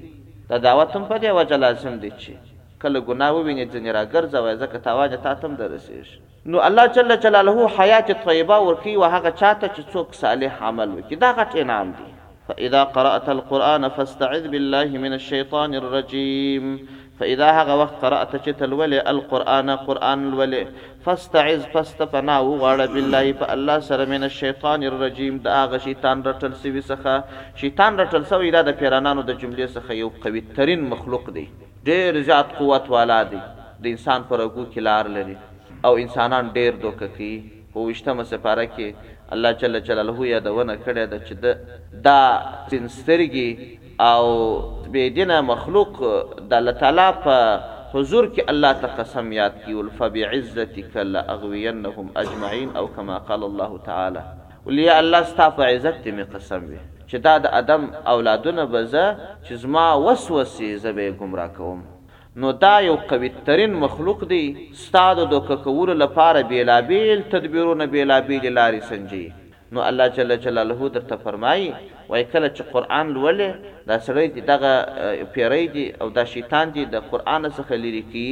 دا 0.49 0.57
دعوت 0.65 0.95
هم 0.95 1.03
په 1.11 1.17
دې 1.17 1.29
وجه 1.39 1.57
لازم 1.65 1.99
دی 2.03 2.11
چې 2.11 2.33
کله 2.81 2.99
ګناه 3.09 3.31
وویني 3.33 3.65
ځنې 3.73 3.91
راګرځوي 3.97 4.59
ځکه 4.61 4.77
تاواجه 4.87 5.15
تا 5.25 5.33
تم 5.41 5.53
درسېږي 5.59 6.49
نو 6.51 6.57
الله 6.67 6.85
جل 6.95 7.15
جلاله 7.17 7.67
حیات 7.77 8.07
طیبه 8.25 8.57
ورکی 8.67 8.93
او 8.99 9.03
هغه 9.15 9.31
چاته 9.41 9.65
چې 9.67 9.81
څوک 9.93 10.07
صالح 10.21 10.51
عمل 10.67 10.89
وکړي 10.97 11.15
دا 11.25 11.29
غټ 11.39 11.51
انعام 11.63 11.89
دی 11.99 12.09
فإذا 12.47 12.83
قرأت 12.97 13.29
القرآن 13.35 13.87
فاستعذ 13.95 14.45
بالله 14.53 14.85
من 15.03 15.13
الشيطان 15.19 15.75
الرجيم 15.81 16.65
فاذا 17.19 17.47
هغه 17.57 17.73
وخت 17.79 17.95
قرات 18.01 18.33
چې 18.43 18.51
تلولې 18.59 18.99
القرآن 19.13 19.71
قرآن 19.87 20.21
ولې 20.41 20.83
فاستعذ 21.07 21.63
فاستفنا 21.73 22.35
وغړ 22.49 22.83
بالله 22.93 23.33
په 23.41 23.55
الله 23.55 23.77
سره 23.87 24.05
من 24.11 24.25
الشیطان 24.27 24.85
الرجیم 24.91 25.41
دا 25.47 25.55
هغه 25.57 25.79
شیطان 25.87 26.21
رټل 26.27 26.55
سوي 26.63 26.83
څخه 26.91 27.57
شیطان 27.63 27.99
رټل 28.03 28.27
سوي 28.31 28.51
دا 28.57 28.61
د 28.69 28.77
پیرانانو 28.83 29.25
د 29.31 29.37
جملې 29.41 29.73
څخه 29.75 29.99
یو 30.03 30.13
قوي 30.27 30.43
ترين 30.59 30.85
مخلوق 30.93 31.27
دی 31.39 31.43
ډېر 31.89 32.21
زیات 32.31 32.55
قوت 32.61 32.89
والا 32.95 33.19
دی 33.33 33.43
د 33.83 33.93
انسان 33.95 34.25
پر 34.31 34.45
وګو 34.45 34.65
کې 34.69 34.87
لار 34.89 35.11
لري 35.19 35.37
او 35.91 35.93
انسانان 36.07 36.53
ډېر 36.59 36.81
دوکه 36.87 37.11
کوي 37.17 37.33
په 37.75 37.89
وشتمه 37.89 38.29
سپاره 38.31 38.63
کې 38.63 39.19
الله 39.35 39.59
جل 39.65 39.81
جلاله 39.91 40.31
یادونه 40.31 40.79
کړې 40.87 41.13
ده 41.13 41.21
چې 41.27 42.01
دا 42.09 42.19
سنسترګي 42.73 43.47
او 43.99 44.61
به 44.91 45.09
دینه 45.09 45.41
مخلوق 45.41 45.93
د 46.49 46.53
الله 46.59 46.71
تعالی 46.71 47.07
په 47.23 47.35
حضور 47.93 48.25
کې 48.33 48.41
الله 48.51 48.73
ته 48.83 48.87
قسم 48.99 49.31
یاد 49.37 49.55
کی 49.65 49.73
ول 49.79 49.89
فبعزتک 49.97 50.95
لا 51.15 51.21
اغوینهم 51.33 52.09
اجمعین 52.21 52.69
او 52.81 52.85
کما 52.99 53.17
قال 53.31 53.43
الله 53.47 53.77
تعالی 53.87 54.23
ول 54.67 54.79
یا 54.83 54.97
الله 55.03 55.21
ستا 55.31 55.49
په 55.57 55.63
عزت 55.71 56.07
می 56.19 56.23
قسم 56.35 56.69
وي 56.69 56.77
چې 57.07 57.15
دا 57.25 57.35
د 57.45 57.53
ادم 57.61 57.87
اولادونه 58.13 58.65
بزه 58.75 59.05
چې 59.43 59.53
زما 59.65 59.85
وسوسه 60.05 60.71
زبې 60.85 61.19
گمراه 61.21 61.47
کوم 61.59 61.83
نو 62.41 62.51
دا 62.63 62.73
یو 62.87 62.95
قوی 63.11 63.29
ترین 63.51 63.73
مخلوق 63.83 64.25
دی 64.31 64.43
ستاد 64.85 65.21
دوک 65.31 65.53
کول 65.63 65.93
لپاره 66.01 66.41
بیلابیل 66.53 67.21
تدبیرونه 67.35 67.85
بیلابیل 67.95 68.47
لاري 68.59 68.81
سنجي 68.89 69.23
نو 69.73 69.79
الله 69.89 70.05
جل 70.17 70.31
جلاله 70.45 70.81
درته 70.95 71.15
فرمایي 71.23 71.67
وای 72.09 72.23
کله 72.33 72.49
چې 72.55 72.63
قران 72.75 73.05
لولې 73.15 73.49
دا 73.89 73.97
سړی 74.05 74.27
دغه 74.51 74.73
پیری 75.35 75.65
دی 75.73 75.83
او 76.01 76.07
دا 76.17 76.23
شیطان 76.33 76.67
دی 76.77 76.83
د 76.93 77.05
قران 77.11 77.43
څخه 77.57 77.73
لری 77.83 78.01
کی 78.13 78.29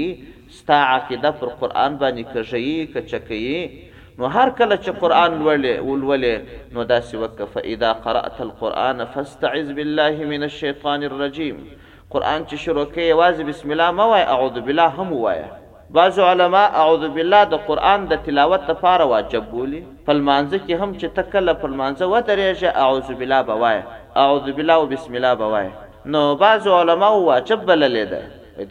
ستا 0.59 0.77
عقیده 0.95 1.31
پر 1.41 1.49
قران 1.61 1.91
باندې 2.01 2.23
کژي 2.33 2.87
کچکی 2.95 3.83
نو 4.21 4.25
هر 4.35 4.49
کله 4.59 4.75
چې 4.83 4.91
قران 5.05 5.31
لولې 5.43 5.73
ولولې 5.89 6.35
نو 6.77 6.83
دا 6.93 6.99
سی 7.11 7.17
وک 7.25 7.43
فاذا 7.53 7.91
قرات 8.07 8.41
القران 8.47 9.05
فاستعذ 9.13 9.67
بالله 9.81 10.29
من 10.33 10.49
الشیطان 10.49 11.03
الرجیم 11.11 11.61
قران 12.09 12.45
چې 12.49 12.55
شروع 12.65 12.85
کې 12.91 13.23
واځ 13.23 13.47
بسم 13.53 13.71
الله 13.71 13.91
ما 14.01 14.09
وای 14.15 14.23
اعوذ 14.37 14.57
بالله 14.65 14.89
هم 14.99 15.09
وایه 15.13 15.55
بعض 15.89 16.19
علما 16.19 16.61
اعوذ 16.81 17.03
بالله 17.15 17.43
د 17.51 17.55
قران 17.67 17.99
د 18.11 18.17
تلاوت 18.25 18.63
لپاره 18.71 19.03
واجب 19.11 19.43
بولی 19.53 19.77
فلمانځه 20.07 20.57
کې 20.65 20.75
هم 20.81 20.91
چې 20.99 21.07
تکله 21.19 21.51
فلمانځه 21.61 22.05
و 22.11 22.15
درېږي 22.29 22.69
اعوذ 22.83 23.07
بالله 23.19 23.41
بوای 23.49 23.79
اعوذ 24.25 24.45
بالله 24.57 24.75
او 24.81 24.85
بسم 24.93 25.13
الله 25.17 25.33
بوای 25.43 25.69
نو 26.15 26.23
بعض 26.43 26.67
علما 26.79 27.09
واجب 27.31 27.59
بللې 27.69 28.05
ده 28.11 28.21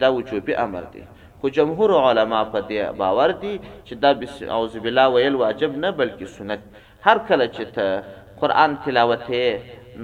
دا 0.05 0.09
وجوبي 0.19 0.55
امر 0.67 0.83
دی 0.93 1.03
خو 1.41 1.49
جمهور 1.59 1.97
علما 2.09 2.43
په 2.53 2.61
دې 2.69 2.97
باور 3.03 3.31
دي 3.45 3.57
چې 3.85 3.93
دا 4.07 4.13
بس 4.23 4.39
اعوذ 4.49 4.77
بالله 4.87 5.07
ویل 5.15 5.35
واجب 5.43 5.77
نه 5.83 5.91
بلکې 5.91 6.23
سنت 6.39 6.59
هر 7.07 7.17
کله 7.29 7.47
چې 7.47 7.65
ته 7.77 8.03
قران 8.41 8.77
تلاوت 8.89 9.29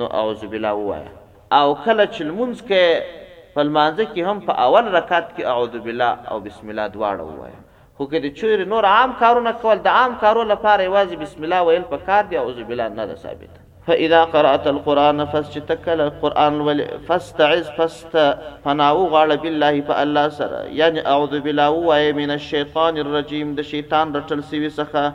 نو 0.01 0.05
اعوذ 0.21 0.45
بالله 0.45 0.73
وای 0.73 1.05
او 1.51 1.77
کله 1.85 2.05
چې 2.05 2.21
لمونځ 2.21 2.59
کې 2.69 3.22
فلمانځه 3.55 4.05
کې 4.13 4.29
هم 4.29 4.45
په 4.47 4.53
اول 4.67 4.87
رکعت 4.97 5.27
کې 5.33 5.49
اعوذ 5.53 5.73
بالله 5.87 6.13
او 6.31 6.37
بسم 6.47 6.65
الله 6.71 6.87
دواړه 6.95 7.23
ووایي 7.29 7.57
خو 7.97 8.05
کې 8.11 8.19
د 8.25 8.37
چیر 8.39 8.63
نور 8.75 8.87
عام 8.93 9.11
کارونه 9.25 9.51
کول 9.65 9.77
د 9.87 9.97
عام 9.99 10.15
کارو 10.23 10.43
لپاره 10.53 10.89
واجب 10.95 11.19
بسم 11.25 11.43
الله 11.45 11.59
ویل 11.67 11.83
په 11.93 11.97
کار 12.07 12.23
دی 12.31 12.35
اعوذ 12.41 12.59
بالله 12.69 12.87
نه 13.01 13.05
ده 13.11 13.15
ثابت 13.25 13.53
فاذا 13.87 14.19
قرات 14.33 14.67
القران 14.73 15.25
فاستتكل 15.35 15.99
القران 16.09 16.53
ول 16.67 16.79
فاستعذ 17.07 17.65
فاست 17.77 18.13
فناو 18.65 18.99
غال 19.15 19.31
بالله 19.45 19.81
فالله 19.89 20.25
سره 20.39 20.59
یعنی 20.81 20.99
اعوذ 21.13 21.33
بالله 21.47 21.69
وای 21.89 22.11
من 22.21 22.29
الشیطان 22.37 22.97
الرجیم 23.05 23.55
د 23.59 23.71
شیطان 23.71 24.07
رټل 24.19 24.41
سوي 24.51 24.69
څخه 24.69 25.05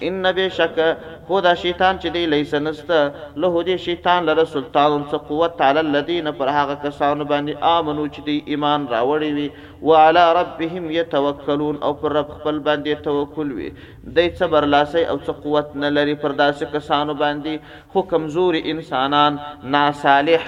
ان 0.00 0.32
به 0.32 0.48
شک 0.56 0.80
خدا 1.28 1.54
شیطان 1.54 1.96
چې 2.02 2.06
دی 2.16 2.26
لیس 2.34 2.54
نسته 2.54 2.98
له 3.44 3.62
دې 3.64 3.76
شیطان 3.86 4.24
لره 4.28 4.44
سلطان 4.52 4.94
څه 5.10 5.16
قوت 5.30 5.56
تعالی 5.62 5.78
الذين 5.80 6.30
پر 6.40 6.48
هغه 6.52 6.74
کسانو 6.84 7.24
باندې 7.24 7.66
امنو 7.72 8.04
چې 8.08 8.20
دی 8.28 8.36
ایمان 8.54 8.86
راوړي 8.92 9.30
وي 9.38 9.50
وعلى 9.90 10.24
ربهم 10.38 10.90
يتوکلون 10.98 11.82
او 11.88 11.92
پر 12.02 12.12
رب 12.18 12.28
خپل 12.36 12.58
باندې 12.58 13.04
توکل 13.08 13.52
وي 13.58 13.70
دای 14.04 14.28
څه 14.34 14.42
برلاسي 14.54 15.04
او 15.04 15.18
څه 15.18 15.30
قوت 15.44 15.74
نه 15.84 15.88
لري 15.96 16.14
پر 16.24 16.32
داسې 16.32 16.64
کسانو 16.76 17.14
باندې 17.14 17.92
خو 17.92 18.02
کمزوري 18.14 18.62
انسانان 18.74 19.38
ناصالح 19.76 20.46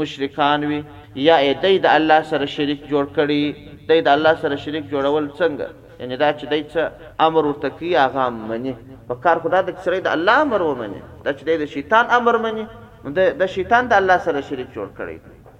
مشرکان 0.00 0.68
وي 0.70 0.78
یا 1.24 1.40
دای 1.66 1.82
د 1.88 1.92
الله 1.96 2.20
سره 2.30 2.48
شریک 2.54 2.86
جوړ 2.92 3.10
کړي 3.18 3.74
دای 3.90 4.04
د 4.10 4.14
الله 4.20 4.34
سره 4.44 4.60
شریک 4.66 4.88
جوړول 4.94 5.28
څنګه 5.40 6.04
یعنی 6.04 6.16
دا 6.22 6.30
چې 6.38 6.54
دای 6.54 6.64
څه 6.70 7.26
امر 7.28 7.50
ورته 7.50 7.74
کی 7.82 7.92
هغه 8.04 8.30
منی 8.54 8.78
په 9.10 9.20
کار 9.28 9.44
خدا 9.46 9.64
د 9.70 9.76
سره 9.90 10.00
د 10.08 10.14
الله 10.16 10.46
امر 10.48 10.68
ومني 10.70 11.04
دا 11.28 11.38
چې 11.42 11.62
د 11.66 11.72
شیطان 11.76 12.16
امر 12.20 12.38
مني 12.48 12.66
نو 13.04 13.10
د 13.40 13.42
شیطان 13.54 13.82
د 13.88 13.92
الله 14.00 14.18
سره 14.26 14.46
شریک 14.48 14.68
جوړ 14.76 14.88
کړی 14.98 15.16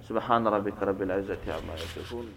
سبحان 0.07 0.41
ربک 0.53 0.77
رب 0.89 0.99
العزت 1.05 1.43
عما 1.57 1.73
یصفون 1.83 2.27